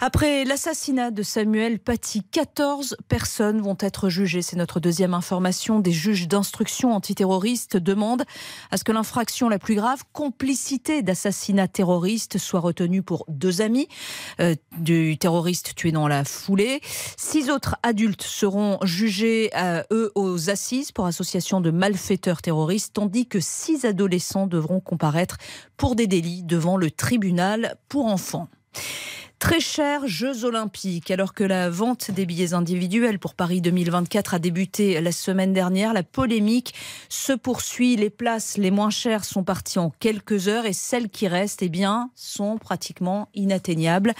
[0.00, 4.42] Après l'assassinat de Samuel Paty, 14 personnes vont être jugées.
[4.42, 5.80] C'est notre deuxième information.
[5.80, 8.24] Des juges d'instruction antiterroriste demandent
[8.70, 13.88] à ce que l'infraction la plus grave, complicité d'assassinat terroriste, soit retenue pour deux amis
[14.40, 16.80] euh, du terroriste tué dans la foulée.
[17.16, 23.26] Six autres adultes seront jugés, euh, eux, aux assises pour association de malfaiteurs terroristes, tandis
[23.26, 25.38] que six adolescents devront comparaître
[25.76, 28.48] pour des délits devant le tribunal pour enfants.
[29.44, 31.10] Très chers Jeux Olympiques.
[31.10, 35.92] Alors que la vente des billets individuels pour Paris 2024 a débuté la semaine dernière,
[35.92, 36.72] la polémique
[37.10, 37.94] se poursuit.
[37.96, 41.68] Les places les moins chères sont parties en quelques heures et celles qui restent, eh
[41.68, 44.14] bien, sont pratiquement inatteignables.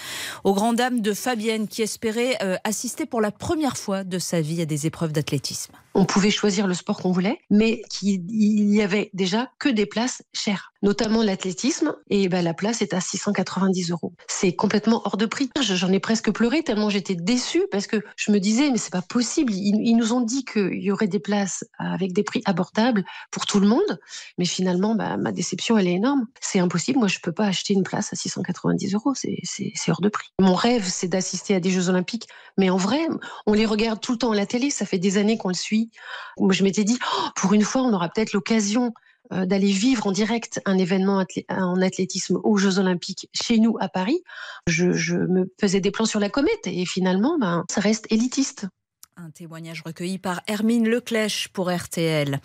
[0.44, 4.42] Aux grandes dames de Fabienne qui espérait euh, assister pour la première fois de sa
[4.42, 5.72] vie à des épreuves d'athlétisme.
[5.94, 10.22] On pouvait choisir le sport qu'on voulait, mais qu'il y avait déjà que des places
[10.32, 11.94] chères, notamment l'athlétisme.
[12.10, 14.12] Et ben, la place est à 690 euros.
[14.26, 15.50] C'est complètement hors de prix.
[15.60, 19.02] J'en ai presque pleuré tellement j'étais déçue parce que je me disais, mais c'est pas
[19.02, 19.52] possible.
[19.52, 23.60] Ils, nous ont dit qu'il y aurait des places avec des prix abordables pour tout
[23.60, 24.00] le monde.
[24.38, 26.26] Mais finalement, bah, ma déception, elle est énorme.
[26.40, 26.98] C'est impossible.
[26.98, 29.12] Moi, je peux pas acheter une place à 690 euros.
[29.14, 30.28] C'est hors de prix.
[30.40, 32.26] Mon rêve, c'est d'assister à des Jeux Olympiques.
[32.58, 33.00] Mais en vrai,
[33.46, 34.70] on les regarde tout le temps à la télé.
[34.70, 35.83] Ça fait des années qu'on le suit.
[36.38, 38.92] Moi, je m'étais dit, Oh, pour une fois, on aura peut-être l'occasion
[39.32, 43.88] euh, d'aller vivre en direct un événement en athlétisme aux Jeux Olympiques chez nous à
[43.88, 44.22] Paris.
[44.66, 48.66] Je, je me faisais des plans sur la comète et finalement, ben, ça reste élitiste.
[49.16, 52.40] Un témoignage recueilli par Hermine Leclèche pour RTL.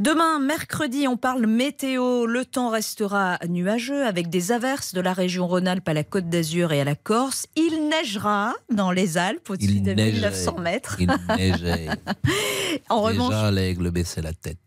[0.00, 2.26] Demain, mercredi, on parle météo.
[2.26, 6.72] Le temps restera nuageux avec des averses de la région Rhône-Alpes à la Côte d'Azur
[6.72, 7.46] et à la Corse.
[7.54, 10.12] Il neigera dans les Alpes au-dessus de neigeait.
[10.14, 10.96] 1900 mètres.
[10.98, 11.88] Il neigeait.
[12.88, 14.58] En revanche, Déjà, l'aigle baissait la tête.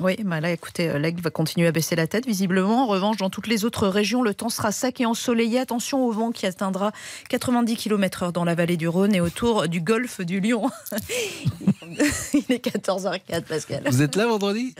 [0.00, 2.84] Oui, bah là, écoutez, euh, l'aigle va continuer à baisser la tête, visiblement.
[2.84, 5.60] En revanche, dans toutes les autres régions, le temps sera sec et ensoleillé.
[5.60, 6.92] Attention au vent qui atteindra
[7.28, 10.70] 90 km/h dans la vallée du Rhône et autour du golfe du Lion.
[12.32, 13.82] Il est 14h04, Pascal.
[13.86, 14.74] Vous êtes là vendredi?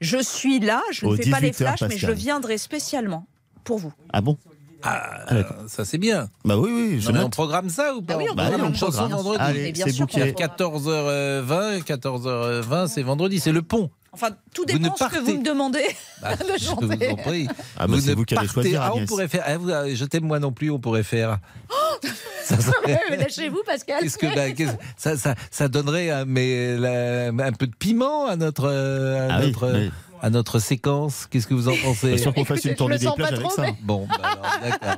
[0.00, 3.26] Je suis là, je ne fais pas les 18 flashs, mais je viendrai spécialement
[3.64, 3.92] pour vous.
[4.12, 4.38] Ah bon?
[4.84, 5.26] Ah,
[5.66, 6.28] ça c'est bien.
[6.44, 8.70] Bah oui, oui, je Non, on programme ça ou pas Bah oui, on Bah programme
[8.70, 9.10] le chanson programme.
[9.10, 9.38] vendredi.
[9.40, 10.32] Allez, bien c'est sûr qu'on bouquet.
[10.40, 13.90] va 14h20, 14h20, c'est vendredi, c'est le pont.
[14.12, 15.84] Enfin, tout Vous ne dépend ce que partez- vous me demandez
[16.22, 17.10] Bah, de je vous chanter.
[17.10, 17.46] en prie.
[17.76, 19.44] Ah bah, c'est ne vous partez- choisir, Ah, on pourrait faire.
[19.46, 20.70] ah, vous, ah, je t'aime moi non plus.
[20.70, 21.38] On pourrait faire.
[22.44, 24.00] Ça serait- Mais Lâchez-vous, Pascal.
[24.00, 28.26] Qu'est-ce que bah, qu'est-ce- ça, ça, ça donnerait un, mais, la- un peu de piment
[28.26, 29.90] à notre, euh, à Ah oui, notre, oui.
[30.22, 31.26] À notre séquence.
[31.30, 33.50] Qu'est-ce que vous en pensez Pas sûr qu'on fasse une tournée le des plages avec
[33.50, 33.62] ça.
[33.62, 34.96] mais- Bon, bah alors, d'accord.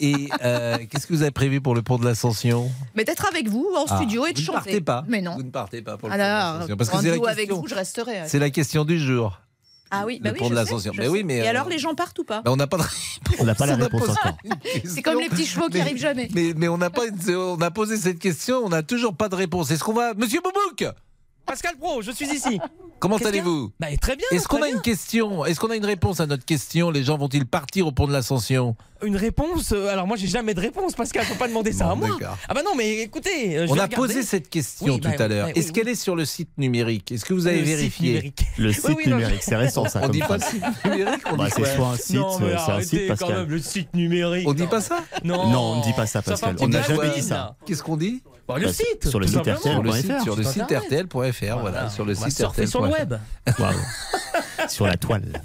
[0.00, 2.70] Et euh, qu'est-ce que vous avez prévu pour le pont de l'Ascension?
[2.94, 4.56] Mais d'être avec vous en Ah, studio et de vous ne chanter.
[4.58, 5.04] partez pas.
[5.08, 5.34] Mais non.
[5.36, 6.76] Vous ne partez pas pour le pont de l'Ascension.
[6.76, 7.60] Parce que c'est la avec question.
[7.60, 8.22] vous, je resterai.
[8.26, 9.40] C'est la question du jour.
[9.92, 10.92] Ah oui, le bah oui, pont je de l'Ascension.
[10.96, 12.42] Mais oui, mais, Et euh, alors, les gens partent ou pas?
[12.42, 12.84] Bah, on n'a pas de
[13.40, 14.36] On n'a pas la réponse encore.
[14.62, 15.02] C'est question.
[15.02, 16.28] comme les petits chevaux qui Mais- arrivent jamais.
[16.32, 19.28] Mais, mais on n'a pas, une- on a posé cette question, on n'a toujours pas
[19.28, 19.72] de réponse.
[19.72, 20.88] Est-ce qu'on va, Monsieur Boubouk,
[21.46, 22.60] Pascal Pro, je suis ici.
[22.98, 24.26] comment allez-vous Bah, très bien.
[24.30, 24.76] Est-ce qu'on a bien.
[24.76, 25.44] une question?
[25.44, 26.90] Est-ce qu'on a une réponse à notre question?
[26.90, 28.76] Les gens vont-ils partir au pont de l'Ascension?
[29.04, 31.90] Une réponse euh, Alors moi j'ai jamais de réponse Pascal, faut pas demander ça Bon,
[31.92, 32.08] à moi.
[32.18, 32.36] d'accord.
[32.48, 33.96] Ah bah non mais écoutez, euh, je On vais a regarder.
[33.96, 35.48] posé cette question Oui, tout bah, à l'heure.
[35.54, 37.12] Est-ce oui, qu'elle est sur le site numérique?
[37.12, 38.08] Est-ce que vous avez Le vérifié?
[38.08, 38.44] numérique.
[38.58, 40.00] Le site numérique, c'est récent ça.
[40.00, 40.44] On comme dit pas phrase.
[40.44, 43.00] site numérique, on Bah, dit c'est soit un site, non, mais euh, c'est un site,
[43.02, 43.34] quand Pascal.
[43.38, 44.48] même le site numérique.
[44.48, 44.98] On dit pas ça?
[45.24, 46.56] Non, Non, on ne dit pas ça, Pascal.
[46.60, 47.56] On n'a jamais dit ça.
[47.66, 48.22] Qu'est-ce qu'on dit?
[48.48, 49.08] Bah, le Bah, site.
[49.08, 49.94] sur le site le RTL.fr.
[49.94, 50.62] site, sur le site.
[50.72, 53.10] RTL.fr, voilà, sur le site surfer sur le RTL.fr.
[53.10, 53.20] web.
[54.68, 55.42] Sur la toile.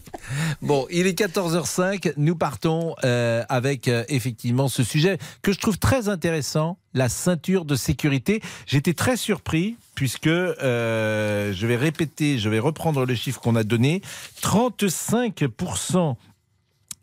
[0.61, 2.13] Bon, il est 14h05.
[2.17, 7.65] Nous partons euh, avec euh, effectivement ce sujet que je trouve très intéressant, la ceinture
[7.65, 8.41] de sécurité.
[8.65, 13.63] J'étais très surpris puisque euh, je vais répéter, je vais reprendre le chiffre qu'on a
[13.63, 14.01] donné.
[14.41, 16.15] 35%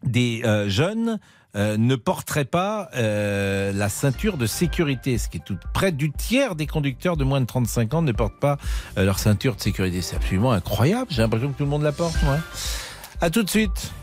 [0.04, 1.18] des euh, jeunes
[1.54, 6.10] euh, ne porteraient pas euh, la ceinture de sécurité, ce qui est tout près du
[6.10, 8.56] tiers des conducteurs de moins de 35 ans ne portent pas
[8.96, 10.00] euh, leur ceinture de sécurité.
[10.00, 11.08] C'est absolument incroyable.
[11.10, 12.38] J'ai l'impression que tout le monde la porte, moi.
[13.20, 13.92] À tout de suite.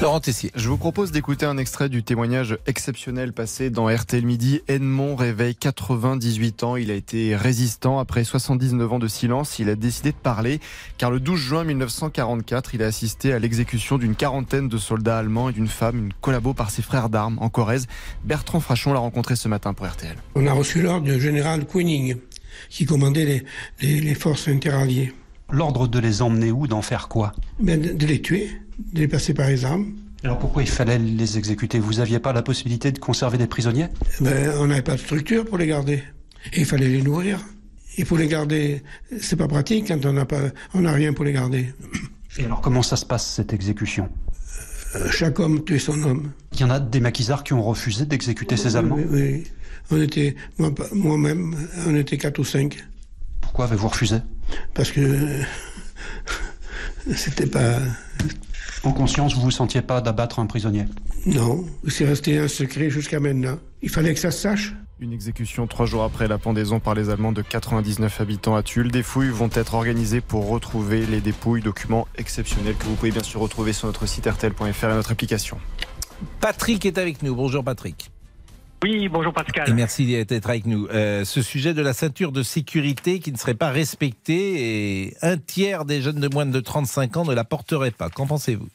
[0.00, 0.50] Laurent Tessier.
[0.54, 4.62] Je vous propose d'écouter un extrait du témoignage exceptionnel passé dans RTL Midi.
[4.66, 6.76] Edmond réveille 98 ans.
[6.76, 9.58] Il a été résistant après 79 ans de silence.
[9.58, 10.58] Il a décidé de parler
[10.96, 15.50] car le 12 juin 1944, il a assisté à l'exécution d'une quarantaine de soldats allemands
[15.50, 17.86] et d'une femme, une collabo par ses frères d'armes en Corrèze.
[18.24, 20.16] Bertrand Frachon l'a rencontré ce matin pour RTL.
[20.34, 22.16] On a reçu l'ordre du général Queening,
[22.70, 23.44] qui commandait les,
[23.82, 25.12] les- les forces interalliées.
[25.50, 27.32] L'ordre de les emmener où, d'en faire quoi?
[27.58, 28.48] Ben, de, de les tuer,
[28.92, 29.92] de les passer par les armes.
[30.22, 31.78] Alors pourquoi il fallait les exécuter?
[31.78, 33.88] Vous aviez pas la possibilité de conserver des prisonniers?
[34.20, 36.02] Ben, on n'avait pas de structure pour les garder.
[36.52, 37.40] Et il fallait les nourrir.
[37.96, 38.82] Et pour les garder,
[39.20, 40.40] c'est pas pratique quand on n'a pas,
[40.74, 41.72] on n'a rien pour les garder.
[42.38, 44.08] Et alors comment ça se passe cette exécution?
[44.96, 46.32] Euh, Chaque homme tuait son homme.
[46.52, 48.96] Il y en a des maquisards qui ont refusé d'exécuter ces Allemands?
[48.96, 49.44] Oui, oui.
[49.90, 51.56] On était, moi, moi-même,
[51.86, 52.84] on était quatre ou cinq.
[53.40, 54.16] Pourquoi avez-vous refusé?
[54.74, 55.42] Parce que euh,
[57.16, 57.78] c'était pas,
[58.82, 60.86] En conscience, vous vous sentiez pas d'abattre un prisonnier?
[61.26, 63.58] Non, c'est resté un secret jusqu'à maintenant.
[63.82, 64.74] Il fallait que ça se sache.
[65.00, 68.90] Une exécution trois jours après la pendaison par les Allemands de 99 habitants à Tulle.
[68.90, 73.22] Des fouilles vont être organisées pour retrouver les dépouilles, documents exceptionnels que vous pouvez bien
[73.22, 75.58] sûr retrouver sur notre site RTL.fr et notre application.
[76.40, 77.34] Patrick est avec nous.
[77.34, 78.10] Bonjour Patrick.
[78.82, 79.68] Oui, bonjour Pascal.
[79.68, 80.86] Et merci d'être avec nous.
[80.86, 85.36] Euh, ce sujet de la ceinture de sécurité qui ne serait pas respectée et un
[85.36, 88.08] tiers des jeunes de moins de 35 ans ne la porteraient pas.
[88.08, 88.68] Qu'en pensez-vous?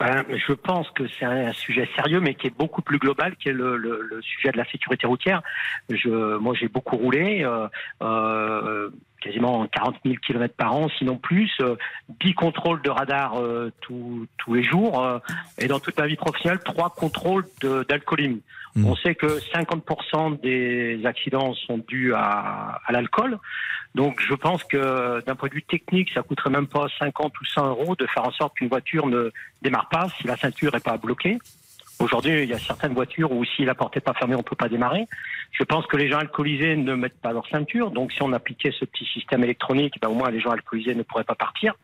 [0.00, 3.48] Ben, je pense que c'est un, sujet sérieux, mais qui est beaucoup plus global, qui
[3.48, 5.42] est le, le- le sujet de la sécurité routière.
[5.88, 7.66] Je, moi, j'ai beaucoup roulé, euh,
[8.02, 8.90] euh,
[9.20, 11.76] quasiment 40 000 km par an, sinon plus, euh,
[12.20, 15.18] 10 contrôles de radar euh, tous- tous les jours, euh,
[15.58, 18.42] et dans toute ma vie professionnelle, trois contrôles de- d'alcoolémie.
[18.84, 23.38] On sait que 50% des accidents sont dus à, à l'alcool.
[23.94, 27.44] Donc je pense que d'un point de vue technique, ça coûterait même pas 50 ou
[27.46, 29.30] 100 euros de faire en sorte qu'une voiture ne
[29.62, 31.38] démarre pas si la ceinture n'est pas bloquée.
[31.98, 34.42] Aujourd'hui, il y a certaines voitures où si la porte n'est pas fermée, on ne
[34.42, 35.06] peut pas démarrer.
[35.58, 37.90] Je pense que les gens alcoolisés ne mettent pas leur ceinture.
[37.90, 41.02] Donc si on appliquait ce petit système électronique, ben, au moins les gens alcoolisés ne
[41.02, 41.74] pourraient pas partir.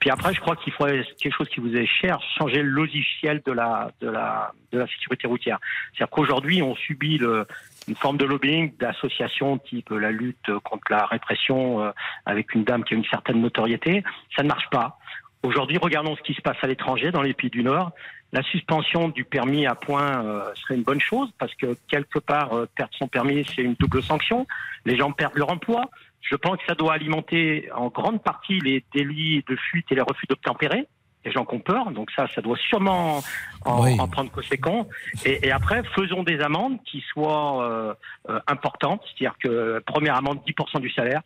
[0.00, 3.42] Puis après, je crois qu'il faudrait quelque chose qui vous est cher, changer le logiciel
[3.46, 5.58] de la de la de la sécurité routière.
[5.92, 7.46] C'est-à-dire qu'aujourd'hui, on subit le,
[7.88, 11.90] une forme de lobbying d'associations type la lutte contre la répression euh,
[12.26, 14.04] avec une dame qui a une certaine notoriété.
[14.36, 14.98] Ça ne marche pas.
[15.42, 17.92] Aujourd'hui, regardons ce qui se passe à l'étranger, dans les pays du Nord.
[18.32, 22.52] La suspension du permis à point euh, serait une bonne chose parce que quelque part,
[22.54, 24.46] euh, perdre son permis, c'est une double sanction.
[24.84, 25.82] Les gens perdent leur emploi.
[26.20, 30.00] Je pense que ça doit alimenter en grande partie les délits de fuite et les
[30.02, 30.86] refus d'obtempérer.
[31.24, 33.20] Les gens qui ont peur, donc ça, ça doit sûrement
[33.64, 33.98] en, Oui.
[33.98, 34.86] en prendre conséquent.
[35.24, 37.94] Et, et après, faisons des amendes qui soient euh,
[38.28, 41.22] euh, importantes, c'est-à-dire que première amende 10% du salaire,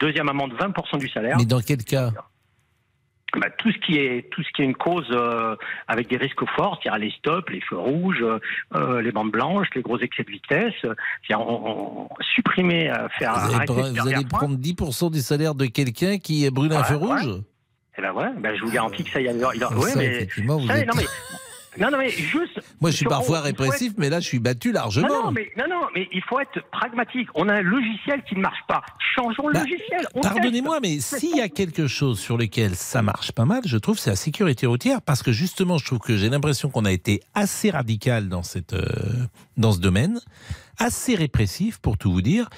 [0.00, 1.36] deuxième amende 20% du salaire.
[1.38, 2.10] Mais dans quel cas?
[3.38, 5.56] Bah, tout ce qui est tout ce qui est une cause euh,
[5.88, 8.24] avec des risques forts, c'est-à-dire les stops, les feux rouges,
[8.74, 13.32] euh, les bandes blanches, les gros excès de vitesse, c'est-à-dire on, on- supprimer, euh, faire
[13.34, 17.06] Vous arrêter vous allez prendre 10% du salaire de quelqu'un qui brûle un feu ouais.
[17.22, 17.40] rouge?
[17.96, 19.32] Eh ben ouais, ben je vous garantis que ça y a.
[19.32, 21.04] Il a Ah, ouais, ça, mais, effectivement, vous ça, êtes- non mais
[21.78, 22.60] non non mais juste.
[22.80, 25.08] Moi, je suis parfois on- répressif, être- mais là, je suis battu largement.
[25.08, 27.28] Non, non, mais, non, non, mais il faut être pragmatique.
[27.34, 28.82] On a un logiciel qui ne marche pas.
[29.16, 30.06] Changeons le Bah, logiciel.
[30.14, 33.76] on Pardonnez-moi, mais s'il y a quelque chose sur lequel ça marche pas mal, je
[33.78, 36.92] trouve, c'est la sécurité routière, parce que justement, je trouve que j'ai l'impression qu'on a
[36.92, 38.84] été assez radical dans cette, euh,
[39.56, 40.20] dans ce domaine,
[40.78, 42.48] assez répressif pour tout vous dire,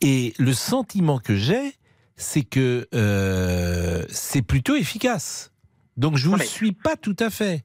[0.00, 1.72] et le sentiment que j'ai,
[2.16, 5.52] c'est que euh, c'est plutôt efficace.
[5.96, 7.64] Donc je vous suis pas tout à fait.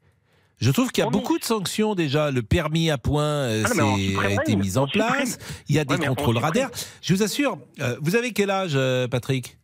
[0.60, 2.32] Je trouve qu'il y a beaucoup de sanctions déjà.
[2.32, 5.38] Le permis à point euh, Ah non, a été mis en place.
[5.70, 6.70] Il y a des Ouais, contrôles radars.
[7.02, 9.58] Je vous assure, euh, vous avez quel âge, euh, Patrick?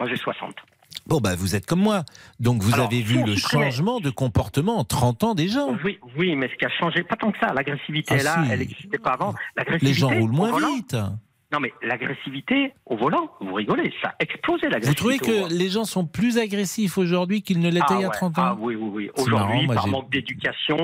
[0.00, 0.54] Moi j'ai 60.
[1.06, 2.04] Bon, bah, vous êtes comme moi.
[2.38, 5.64] Donc, vous Alors, avez vu le changement de comportement en 30 ans déjà.
[5.82, 7.52] Oui, oui, mais ce qui a changé, pas tant que ça.
[7.54, 8.52] L'agressivité Ah, est là, si.
[8.52, 9.34] elle n'existait pas avant.
[9.80, 10.96] Les gens roulent moins volant- vite.
[11.50, 14.98] Non, mais l'agressivité au volant, vous rigolez, ça a explosé Vous l'agressivité.
[15.00, 15.56] trouvez au que volant.
[15.58, 18.38] les gens sont plus agressifs aujourd'hui qu'ils ne l'étaient Ah il y a ouais, 30
[18.38, 19.10] ans Ah oui, oui, oui.
[19.16, 20.76] Aujourd'hui, par j'ai- manque d'éducation,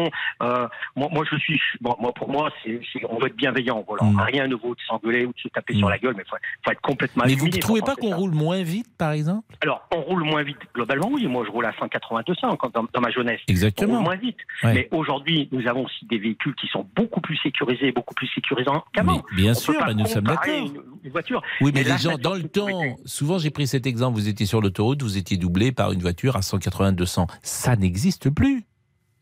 [0.42, 3.84] euh, moi, moi, je suis, bon, moi, pour moi, c'est, c'est- on doit être bienveillant.
[3.86, 4.04] Voilà.
[4.04, 4.20] Mm.
[4.20, 6.70] Rien ne vaut de s'engueuler ou de se taper sur la gueule, mais faut, faut
[6.72, 7.24] être complètement.
[7.26, 8.16] Mais vous ne trouvez pas qu'on ça.
[8.16, 9.54] roule moins vite, par exemple?
[9.62, 11.26] Alors, on roule moins vite globalement, oui.
[11.26, 13.40] Moi, je roule à 180-200 quand- dans, dans ma jeunesse.
[13.48, 13.92] Exactement.
[13.92, 14.38] On roule moins vite.
[14.62, 14.72] Ouais.
[14.72, 18.82] Mais aujourd'hui, nous avons aussi des véhicules qui sont beaucoup plus sécurisés, beaucoup plus sécurisants
[18.94, 19.22] qu'avant.
[19.30, 20.53] Mais bien On sûr, bah, nous sommes d'accord.
[20.60, 21.42] Une, une voiture.
[21.60, 22.68] Oui, mais les gens, dans le temps,
[23.04, 26.36] souvent j'ai pris cet exemple, vous étiez sur l'autoroute, vous étiez doublé par une voiture
[26.36, 27.26] à 180-200.
[27.42, 28.64] Ça n'existe plus.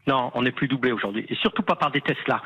[0.07, 1.24] Non, on n'est plus doublé aujourd'hui.
[1.28, 2.43] Et surtout pas par des Tesla.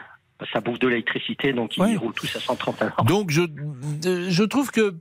[0.53, 3.05] Ça bouffe de l'électricité, donc ils roulent tous à 130 à l'heure.
[3.07, 3.41] Donc je,
[4.07, 4.95] euh, je trouve que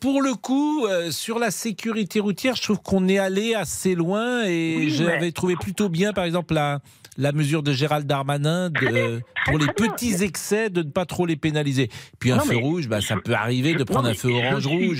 [0.00, 4.44] pour le coup, euh, sur la sécurité routière, je trouve qu'on est allé assez loin
[4.44, 6.78] et Oui, j'avais mais- trouvé plutôt bien, par exemple, la,
[7.18, 11.26] la mesure de Gérald Darmanin de, euh, pour les petits excès de ne pas trop
[11.26, 11.90] les pénaliser.
[12.20, 14.38] Puis un feu mais rouge, bah, ça peut arriver de prendre non, un feu suis-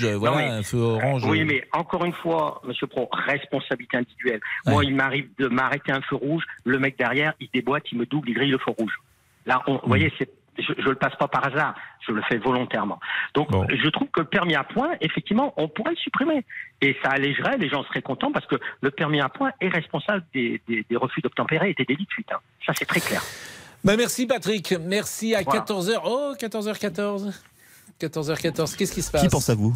[0.05, 1.23] euh, non, Voilà, mais- un feu orange.
[1.25, 4.41] Oui, euh, mais encore une fois, Monsieur Pro, responsabilité individuelle.
[4.67, 8.05] Moi, il m'arrive de m'arrêter un feu rouge, le mec derrière, il déboîte, il me
[8.05, 8.93] double, il grille le feu rouge.
[9.45, 10.29] Là, on, vous voyez, c'est,
[10.61, 11.75] je, je le passe pas par hasard,
[12.07, 12.99] je le fais volontairement.
[13.33, 16.45] Donc, je trouve que le permis à point, effectivement, on pourrait le supprimer.
[16.81, 20.23] Et ça allégerait, les gens seraient contents parce que le permis à point est responsable
[20.33, 22.31] des, des- des refus d'obtempérer et des délits de fuite.
[22.31, 22.39] hein.
[22.65, 23.21] Ça, c'est très clair.
[23.83, 25.61] Bah, merci Patrick, merci à Voilà.
[25.61, 25.99] 14h.
[26.05, 27.33] Oh, 14h14.
[28.01, 29.21] 14h14, qu'est-ce qui se passe?
[29.21, 29.73] Qui pense à vous?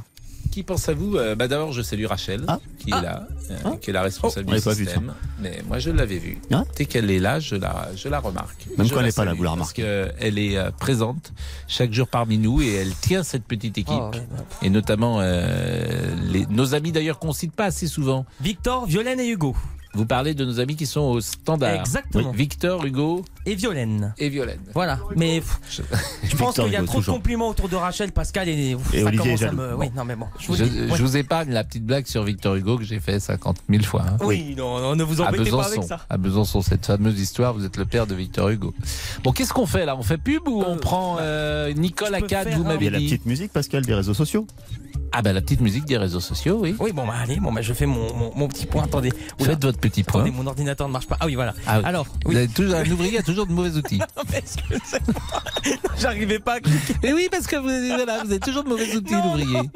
[0.51, 2.45] Qui pense à vous Euh, bah, D'abord, je salue Rachel,
[2.79, 4.53] qui est là, euh, qui est la responsable Ah.
[4.53, 5.13] On du pas vu, système.
[5.39, 6.37] Mais moi, je l'avais vue.
[6.51, 8.67] Hein Dès qu'elle est là, je la, je la remarque.
[8.77, 10.09] Même Je quand elle n'est pas là, vous la Parce remarquez.
[10.19, 11.33] qu'elle est euh, présente
[11.67, 13.95] chaque jour parmi nous et elle tient cette petite équipe.
[13.97, 14.21] Oh, ouais,
[14.61, 18.25] Et notamment euh, les, nos amis d'ailleurs qu'on cite pas assez souvent.
[18.41, 19.55] Victor, Violaine et Hugo.
[19.95, 21.75] Vous parlez de nos amis qui sont au standard.
[21.79, 22.31] Exactement.
[22.31, 22.37] Oui.
[22.37, 24.13] Victor, Hugo Et Violaine.
[24.17, 24.59] et Violaine.
[24.73, 25.81] Voilà, mais pff,
[26.23, 29.01] je pense qu'il y a Hugo, trop de compliments autour de Rachel, Pascal et, Et
[29.01, 29.75] ça Olivier commence à me.
[29.75, 30.25] Oui, non mais bon.
[30.39, 30.87] Je Je, vous, dis, ouais.
[30.97, 34.03] je vous épargne la petite blague sur Victor Hugo que j'ai fait 50 000 fois.
[34.09, 34.17] hein.
[34.21, 35.99] Oui, non, non, ne vous à embêtez pas Besançon, avec ça.
[36.09, 38.73] à Besançon, cette fameuse histoire, vous êtes le père de Victor Hugo.
[39.23, 39.95] Bon, qu'est-ce qu'on fait là?
[39.95, 42.97] On fait pub ou on prend euh, Nicole Acad, vous Il y m'avez a la
[42.97, 44.47] dit petite musique, Pascal, des réseaux sociaux.
[45.15, 46.75] Ah ben la petite musique des réseaux sociaux, oui.
[46.79, 48.81] Oui, bon, bah allez, bon, bah, je fais mon, mon, mon petit point.
[48.83, 49.11] Attendez.
[49.39, 50.21] Faites votre petit point.
[50.21, 51.17] Attendez, mon ordinateur ne marche pas.
[51.19, 51.53] Ah oui, voilà.
[51.67, 51.85] Ah oui.
[51.85, 52.37] Alors, Vous oui.
[52.37, 53.99] avez toujours, un ouvrier a toujours de mauvais outils.
[55.99, 56.95] J'arrivais pas à cliquer.
[57.03, 59.69] Mais oui, parce que vous, voilà, vous avez toujours de mauvais outils, l'ouvrier.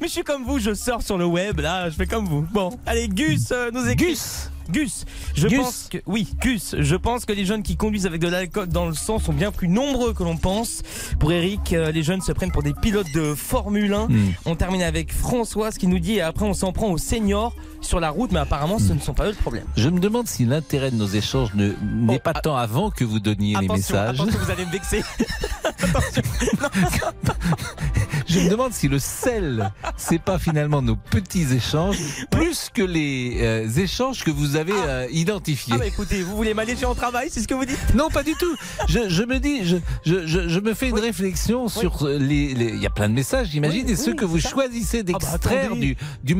[0.00, 2.46] Mais je suis comme vous, je sors sur le web, là, je fais comme vous.
[2.52, 4.10] Bon, allez, Gus euh, nous écrit.
[4.12, 5.04] Gus Gus,
[5.34, 5.58] je Gus.
[5.58, 8.86] pense que oui, Gus, je pense que les jeunes qui conduisent avec de l'alcool dans
[8.86, 10.82] le sang sont bien plus nombreux que l'on pense.
[11.18, 14.06] Pour Eric, euh, les jeunes se prennent pour des pilotes de Formule 1.
[14.08, 14.32] Hmm.
[14.46, 18.00] On termine avec Françoise qui nous dit et après on s'en prend aux seniors sur
[18.00, 19.64] la route, mais apparemment ce ne sont pas eux le problème.
[19.76, 23.20] Je me demande si l'intérêt de nos échanges ne- n'est pas tant avant que vous
[23.20, 24.20] donniez les Oh, ah, messages.
[24.20, 25.02] attention, vous allez me vexer.
[28.30, 31.98] Je me demande si le sel, c'est pas finalement nos petits échanges,
[32.30, 35.72] plus que les euh, échanges que vous avez euh, identifiés.
[35.74, 37.94] Ah bah écoutez, vous voulez m'alléger en travail, c'est ce que vous dites?
[37.94, 38.54] Non, pas du tout.
[38.88, 42.54] Je, je me dis, je, je, je, je me fais une réflexion sur euh, les,
[42.54, 44.48] les- Il y a plein de messages, j'imagine, Oui, et ceux que vous ça.
[44.50, 46.36] choisissez bah, d'extraire du, du.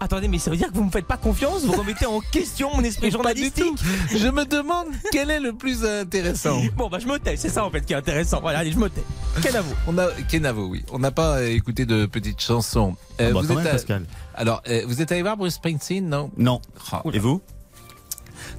[0.00, 2.70] Attendez, mais ça veut dire que vous me faites pas confiance Vous remettez en question
[2.74, 3.74] mon esprit journalistique.
[4.14, 6.60] Je me demande quel est le plus intéressant.
[6.76, 8.40] Bon bah je me tais, c'est ça en fait qui est intéressant.
[8.40, 9.02] Voilà, allez, je me tais.
[9.42, 9.74] Kenavo.
[9.86, 10.84] On a Kenavo, oui.
[10.92, 12.96] On n'a pas euh, écouté de petites chansons.
[13.20, 14.04] Euh, Ah bah, vous quand êtes même, à- Pascal.
[14.34, 16.30] Alors, euh, vous êtes allé voir Bruce Springsteen, non?
[16.36, 16.60] Non.
[17.04, 17.10] Oh.
[17.12, 17.40] Et vous?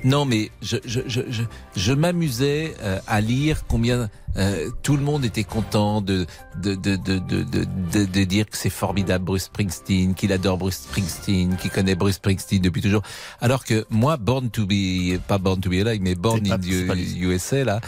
[0.03, 1.43] Non, mais je, je, je, je,
[1.75, 6.25] je m'amusais euh, à lire combien euh, tout le monde était content de
[6.61, 10.57] de de de de, de, de- de dire que c'est formidable Bruce Springsteen, qu'il adore
[10.57, 13.01] Bruce Springsteen, qu'il connaît Bruce Springsteen depuis toujours.
[13.41, 17.15] Alors que moi, Born to be, pas Born to be alive, mais Born in the
[17.17, 17.81] USA là.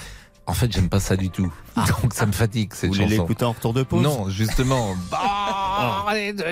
[0.46, 1.52] En fait, j'aime pas ça du tout.
[1.76, 3.10] Donc ça me fatigue cette Vous chanson.
[3.10, 4.02] l'écouter en retour de pause?
[4.04, 4.96] Non, justement.
[5.10, 6.44] Born in the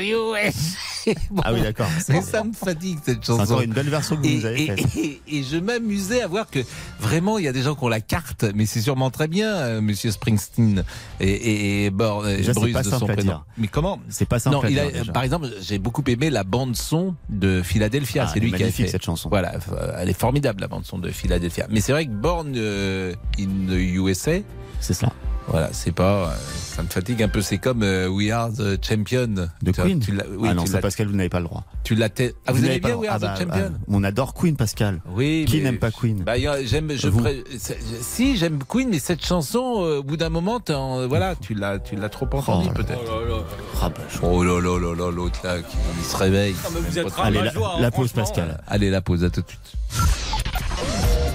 [1.43, 1.87] Ah oui, d'accord.
[2.09, 3.41] Mais ça me fatigue cette chanson.
[3.41, 4.95] encore une belle version que vous et, nous avez faite.
[4.97, 6.59] et- et je m'amusais à voir que
[6.99, 9.49] vraiment il y a des gens qui ont la carte, mais c'est sûrement très bien,
[9.55, 10.83] euh, Monsieur Springsteen
[11.19, 13.39] et, et, et Déjà, c'est Bruce pas de son prénom.
[13.57, 16.75] Mais comment C'est pas simple Non, il a, par exemple, j'ai beaucoup aimé la bande
[16.75, 18.25] son de Philadelphia.
[18.27, 19.29] Ah, c'est lui qui a fait cette chanson.
[19.29, 21.67] Voilà, euh, elle est formidable la bande son de Philadelphia.
[21.69, 24.33] Mais c'est vrai que Born euh, in the USA.
[24.79, 25.11] C'est ça.
[25.51, 27.41] Voilà, c'est pas, euh, ça me fatigue un peu.
[27.41, 29.27] C'est comme euh, We Are the Champion
[29.61, 31.65] De Queen tu oui, Ah non, c'est Pascal, vous n'avez pas le droit.
[31.83, 33.09] Tu l'as te- Ah, vous, n'avez aimez bien We.
[33.09, 33.71] Are the Ah bah, Champion?
[33.75, 35.01] ah, On adore Queen, Pascal.
[35.13, 35.45] Oui.
[35.47, 36.23] Qui n'aime pas Queen?
[36.23, 37.19] Bah, j'aime, je Vous.
[37.19, 41.35] pré- c'est- Si, j'aime Queen, mais cette chanson, euh, au bout d'un moment, en- voilà,
[41.35, 43.45] tu l'as, tu l'as trop entendu Oh là peut-être.
[43.81, 46.55] Ah bah, Oh là là là là, l'autre là, qui il se réveille.
[46.63, 48.61] Ah, mais vous êtes Allez, Allez, la- la, la pause, Pascal.
[48.67, 49.73] Allez, la pause, à tout de suite.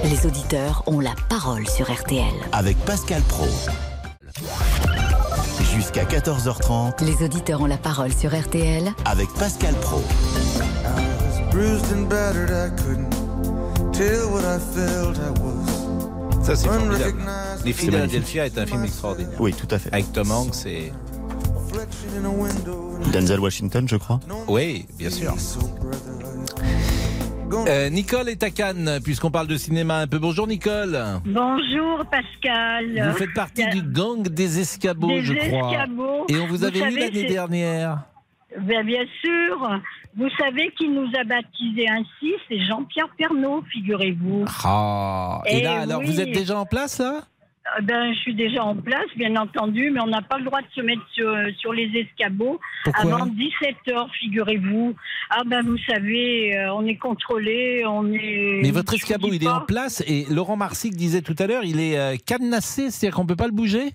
[0.05, 2.25] Les auditeurs ont la parole sur RTL.
[2.53, 3.47] Avec Pascal Pro.
[5.75, 10.03] Jusqu'à 14h30 Les auditeurs ont la parole sur RTL avec Pascal Pro.
[16.43, 17.25] Ça, c'est formidable.
[17.65, 19.41] Les Philadelphia est un film extraordinaire.
[19.41, 19.93] Oui, tout à fait.
[19.93, 20.93] Avec Tom Hanks et.
[23.13, 24.21] Denzel Washington, je crois.
[24.49, 25.35] Oui, bien sûr.
[27.53, 30.19] Euh, Nicole est à Cannes, puisqu'on parle de cinéma un peu.
[30.19, 30.99] Bonjour Nicole.
[31.25, 33.09] Bonjour Pascal.
[33.11, 35.71] Vous faites partie du gang des escabeaux, des je crois.
[35.73, 36.25] escabeaux.
[36.29, 38.01] Et on vous, avait savez, l'année dernière.
[38.61, 39.81] Ben, bien sûr.
[40.17, 44.45] Vous savez qui nous a baptisés ainsi C'est Jean-Pierre Pernaud, figurez-vous.
[44.65, 45.41] Ah.
[45.47, 46.07] Et Eh là, alors, oui.
[46.07, 47.21] vous êtes déjà en place, là?
[47.79, 50.61] Euh, Ben, je suis déjà en place, bien entendu, mais on n'a pas le droit
[50.61, 54.95] de se mettre sur, sur les escabeaux Pourquoi avant 17 heures, figurez-vous.
[55.31, 58.61] Ah ben, vous savez, euh, on est contrôlé, on est.
[58.63, 61.81] Mais votre escabeau, il est en place et Laurent Marsic disait tout à l'heure, il
[61.81, 63.93] est euh, cadenassé, c'est-à-dire qu'on peut pas le bouger?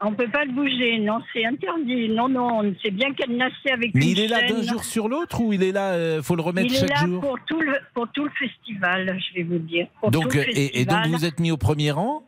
[0.00, 2.08] On peut pas le bouger, non, c'est interdit.
[2.10, 5.40] Non, non, c'est bien cadenassé avec Mais une il est là d'un jour sur l'autre
[5.40, 7.20] ou il est là, euh, faut le remettre Il est chaque là jour?
[7.20, 9.88] pour tout le pour tout le festival, je vais vous dire.
[10.00, 12.22] Pour donc, tout le euh, et, et donc vous êtes mis au premier rang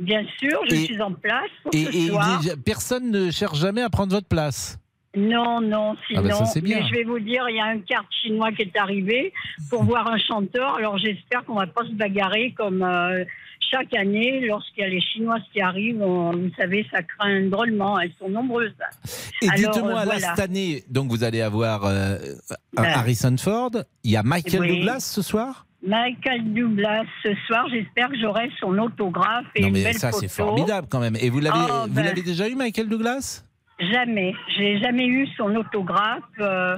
[0.00, 2.40] Bien sûr, je et- suis en place pour et, ce et soir.
[2.64, 4.78] personne ne cherche jamais à prendre votre place.
[5.16, 6.20] Non, non, sinon.
[6.20, 6.80] Ah bah ça, c'est bien.
[6.80, 9.32] Mais je vais vous dire, il y a un carte chinois qui est arrivé
[9.68, 10.76] pour voir un chanteur.
[10.76, 13.24] Alors j'espère qu'on va pas se bagarrer comme euh,
[13.72, 16.00] chaque année lorsqu'il y a les Chinoises qui arrivent.
[16.00, 17.98] on- vous savez, ça craint drôlement.
[17.98, 18.72] Elles sont nombreuses.
[19.42, 20.18] Et dites-moi, euh, voilà.
[20.20, 22.16] cette année, donc vous allez avoir euh,
[22.74, 22.84] Ben.
[22.84, 23.72] Harrison Ford,
[24.04, 24.68] il y a Michael Oui.
[24.78, 25.66] Douglas ce soir?
[25.86, 30.28] Michael Douglas, ce soir, j'espère que j'aurai son autographe et Non une belle ça c'est
[30.28, 31.16] formidable quand même.
[31.16, 32.04] Et vous l'avez Oh, vous ben.
[32.04, 33.44] l'avez déjà eu Michael Douglas?
[33.78, 34.34] Jamais.
[34.56, 36.22] J'ai jamais eu son autographe.
[36.40, 36.76] euh,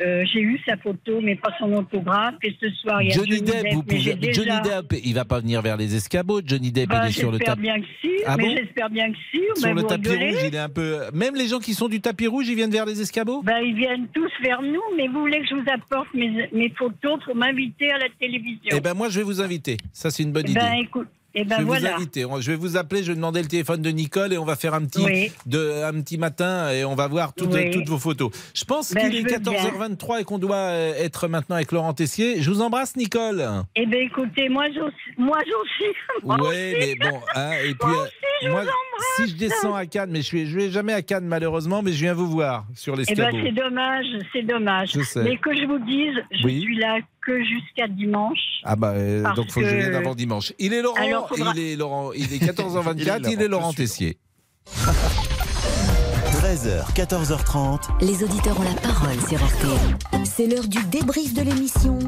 [0.00, 2.34] euh, j'ai eu sa photo, mais pas son autographe.
[2.42, 4.14] Et ce soir, il y a Johnny Depp, vous pouvez.
[4.14, 4.32] déjà...
[4.44, 6.40] Johnny Depp, il va pas venir vers les escabeaux.
[6.44, 7.62] Johnny Depp, Bah, il est sur le j'espère tapis.
[7.62, 9.40] bien que si, Ah mais bon j'espère bien que si.
[9.60, 10.30] Sur le tapis rigolez.
[10.30, 10.98] rouge, il est un peu.
[11.12, 13.42] Même les gens qui sont du tapis rouge, ils viennent vers les escabeaux.
[13.42, 16.70] Bah, ils viennent tous vers nous, mais vous voulez que je vous apporte mes, mes
[16.70, 19.76] photos pour m'inviter à la télévision Eh ben moi, je vais vous inviter.
[19.92, 20.60] Ça, c'est une bonne Eh idée.
[20.60, 21.08] ben, écoute,
[21.40, 21.90] eh ben je vais voilà.
[21.90, 22.26] vous inviter.
[22.40, 23.02] Je vais vous appeler.
[23.02, 25.32] Je vais demander le téléphone de Nicole et on va faire un petit, Oui.
[25.46, 27.70] de, un petit matin et on va voir toutes, Oui.
[27.70, 28.30] toutes vos photos.
[28.54, 29.52] Je pense Ben, qu'il est je veux bien.
[29.52, 32.40] 14h23 et qu'on doit euh, être maintenant avec Laurent Tessier.
[32.42, 33.46] Je vous embrasse, Nicole.
[33.76, 35.14] Eh ben écoutez, moi aussi.
[35.16, 35.38] Moi
[36.40, 38.12] Oui, mais bon, hein, et puis Moi euh, aussi,
[38.42, 39.16] je moi, vous embrasse.
[39.16, 41.92] si je descends à Cannes, mais je suis, je vais jamais à Cannes malheureusement, mais
[41.92, 44.92] je viens vous voir sur les Eh ben c'est dommage, c'est dommage.
[44.94, 45.22] Je sais.
[45.22, 46.60] Mais que je vous dise, je Oui.
[46.62, 46.98] suis là
[47.28, 48.38] que jusqu'à dimanche.
[48.64, 50.52] Ah bah euh, donc faut que je vienne avant dimanche.
[50.58, 53.48] Il est Laurent, Alors, faudra- il est Laurent, il est 14h24, Il est il est
[53.48, 54.16] Laurent, Tessier.
[56.32, 57.80] 13h, 14h30.
[58.00, 60.24] Les auditeurs ont la parole sur RTL.
[60.24, 61.98] C'est l'heure du débrief de l'émission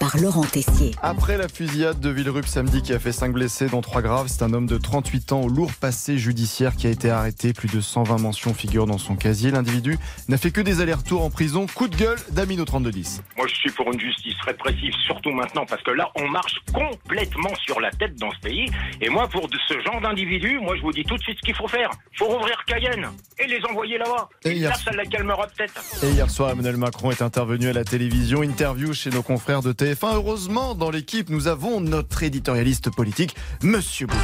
[0.00, 0.92] par Laurent Tessier.
[1.02, 4.42] Après la fusillade de Villerupt samedi qui a fait 5 blessés, dont 3 graves, c'est
[4.42, 7.52] un homme de 38 ans au lourd passé judiciaire qui a été arrêté.
[7.52, 9.50] Plus de 120 mentions figurent dans son casier.
[9.50, 9.98] L'individu
[10.28, 11.66] n'a fait que des allers-retours en prison.
[11.72, 13.22] Coup de gueule d'Amino 3210.
[13.36, 17.54] Moi, je suis pour une justice répressive, surtout maintenant, parce que là, on marche complètement
[17.64, 18.66] sur la tête dans ce pays.
[19.02, 21.54] Et moi, pour ce genre d'individus, moi, je vous dis tout de suite ce qu'il
[21.54, 21.90] faut faire.
[22.16, 23.06] faut rouvrir Cayenne
[23.38, 24.28] et les envoyer là-bas.
[24.44, 25.82] Et Et hier- là, ça la calmera peut-être.
[26.02, 28.42] Et hier soir, Emmanuel Macron est intervenu à la télévision.
[28.42, 30.14] Interview chez nos confrères de TF1.
[30.14, 34.20] Heureusement, dans l'équipe, nous avons notre éditorialiste politique, Monsieur Boubou.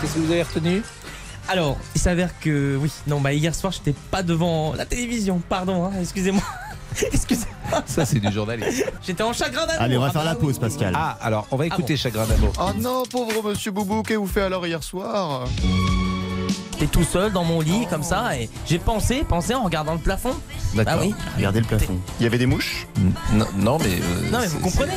[0.00, 0.82] Qu'est-ce que vous avez retenu?
[1.48, 5.86] Alors, il s'avère que oui, non, bah hier soir, j'étais pas devant la télévision, pardon,
[5.86, 6.42] hein, excusez-moi.
[7.86, 8.84] Ça, c'est du journalisme.
[9.02, 9.82] J'étais en chagrin d'amour.
[9.82, 10.92] Allez, on va Ah faire bah la pause, Pascal.
[10.96, 11.98] Ah, alors, on va écouter bon.
[11.98, 12.52] Chagrin d'amour.
[12.60, 15.46] Oh non, pauvre monsieur Boubou, qu'avez-vous fait alors hier soir?
[16.80, 19.98] J'étais tout seul dans mon lit, comme ça, et j'ai pensé, pensé en regardant le
[19.98, 20.32] plafond.
[20.74, 20.94] D'accord.
[20.96, 21.14] Ah oui.
[21.36, 21.98] Regardez le plafond.
[22.18, 22.86] Il y avait des mouches
[23.34, 23.84] Non, non, mais.
[24.00, 24.94] euh, Non, mais vous comprenez.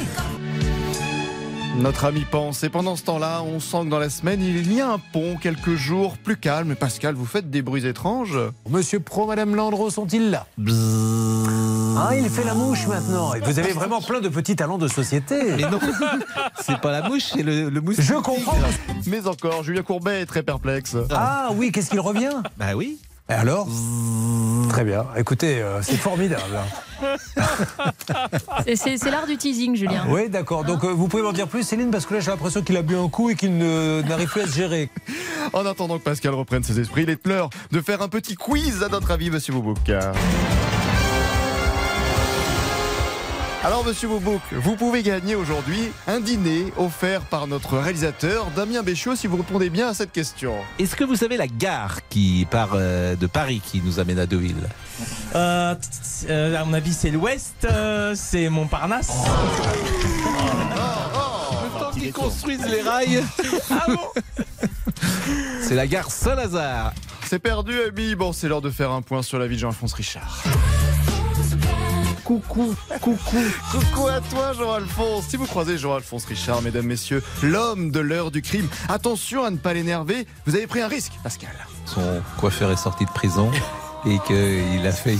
[1.79, 4.79] Notre ami pense, et pendant ce temps-là, on sent que dans la semaine, il y
[4.79, 6.73] a un pont, quelques jours plus calme.
[6.75, 8.37] Pascal, vous faites des bruits étranges
[8.69, 10.45] Monsieur Pro, Madame Landreau sont-ils là?
[11.97, 13.33] Ah, il fait la mouche maintenant.
[13.33, 15.39] Et vous avez vraiment plein de petits talents de société.
[15.57, 15.79] Mais non,
[16.61, 18.05] c'est pas la mouche, c'est le, le moustique.
[18.05, 18.57] Je comprends.
[19.07, 20.95] Mais encore, Julien Courbet est très perplexe.
[21.11, 22.33] Ah oui, qu'est-ce qu'il revient?
[22.57, 22.97] Bah oui.
[23.29, 23.67] Et alors?
[24.69, 25.05] Très bien.
[25.15, 26.43] Écoutez, euh, c'est formidable.
[28.65, 30.03] C'est- C'est c'est l'art du teasing, Julien.
[30.09, 30.63] Oui, d'accord.
[30.65, 32.81] Donc euh, vous pouvez m'en dire plus, Céline, parce que là j'ai l'impression qu'il a
[32.81, 34.89] bu un coup et qu'il ne- n'arrive plus à se gérer.
[35.51, 38.81] En attendant que Pascal reprenne ses esprits, il est l'heure de faire un petit quiz
[38.81, 39.91] à notre avis, monsieur Boubouk.
[43.65, 49.15] Alors, monsieur Boubouk, vous pouvez gagner aujourd'hui un dîner offert par notre réalisateur Damien Béchiot
[49.15, 50.55] si vous répondez bien à cette question.
[50.79, 54.25] Est-ce que vous savez la gare qui part euh, de Paris qui nous amène à
[54.25, 54.67] Deauville
[55.33, 55.75] Euh,
[56.29, 59.13] euh, à mon avis, c'est l'Ouest, euh, c'est Montparnasse.
[61.63, 63.23] Le temps qu'ils construisent les rails.
[65.61, 66.93] C'est la gare Saint-Lazare.
[67.25, 68.15] C'est perdu, ami.
[68.15, 70.43] Bon, c'est l'heure de faire un point sur la vie de Jean-Alphonse Richard.
[72.23, 73.17] Coucou, coucou,
[73.71, 75.25] coucou à toi Jean-Alphonse.
[75.27, 79.57] Si vous croisez Jean-Alphonse Richard, mesdames, messieurs, l'homme de l'heure du crime, attention à ne
[79.57, 81.51] pas l'énerver, vous avez pris un risque, Pascal.
[81.85, 83.51] Son coiffeur est sorti de prison
[84.05, 85.17] et qu'il a fait.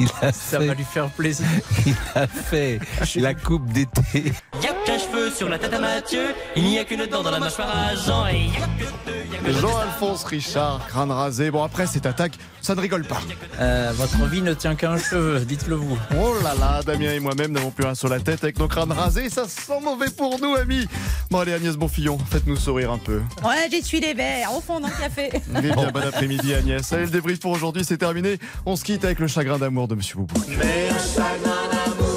[0.00, 1.46] Il a Ça fait, va lui faire plaisir.
[1.86, 2.80] il a fait
[3.16, 4.32] la coupe d'été.
[4.62, 7.38] Y'a qu'un cheveu sur la tête à Mathieu, il n'y a qu'une dent dans la
[7.38, 9.19] mâchoire à Jean, et y'a que deux, y'a que deux.
[9.46, 11.50] Jean-Alphonse Richard, crâne rasé.
[11.50, 13.20] Bon, après cette attaque, ça ne rigole pas.
[13.58, 15.98] Euh, votre vie ne tient qu'à un cheveu, dites-le vous.
[16.16, 18.92] Oh là là, Damien et moi-même n'avons plus rien sur la tête avec nos crânes
[18.92, 19.30] rasés.
[19.30, 20.86] Ça sent mauvais pour nous, amis.
[21.30, 23.22] Bon, allez, Agnès Bonfillon, faites-nous sourire un peu.
[23.42, 25.30] Ouais, j'essuie les verres au fond d'un café.
[25.56, 26.92] Eh bien, bon après-midi, Agnès.
[26.92, 28.38] Allez, le débrief pour aujourd'hui, c'est terminé.
[28.66, 30.40] On se quitte avec le chagrin d'amour de Monsieur Boubou.
[30.48, 32.09] Mais un chagrin d'amour,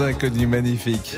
[0.00, 1.16] inconnus magnifiques.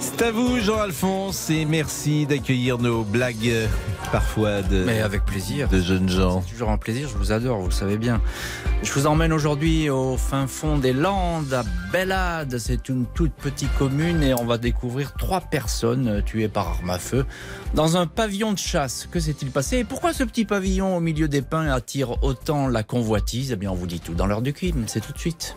[0.00, 3.66] C'est à vous, Jean-Alphonse, et merci d'accueillir nos blagues, euh,
[4.10, 5.68] parfois de, Mais avec plaisir.
[5.68, 6.42] de jeunes gens.
[6.44, 8.20] C'est toujours un plaisir, je vous adore, vous le savez bien.
[8.82, 11.62] Je vous emmène aujourd'hui au fin fond des Landes, à
[11.92, 12.58] Bellade.
[12.58, 16.90] C'est une toute petite commune et on va découvrir trois personnes euh, tuées par arme
[16.90, 17.24] à feu
[17.74, 19.08] dans un pavillon de chasse.
[19.10, 22.82] Que s'est-il passé et pourquoi ce petit pavillon au milieu des pins attire autant la
[22.82, 23.52] convoitise?
[23.52, 25.56] Eh bien, on vous dit tout dans l'heure du crime, c'est tout de suite.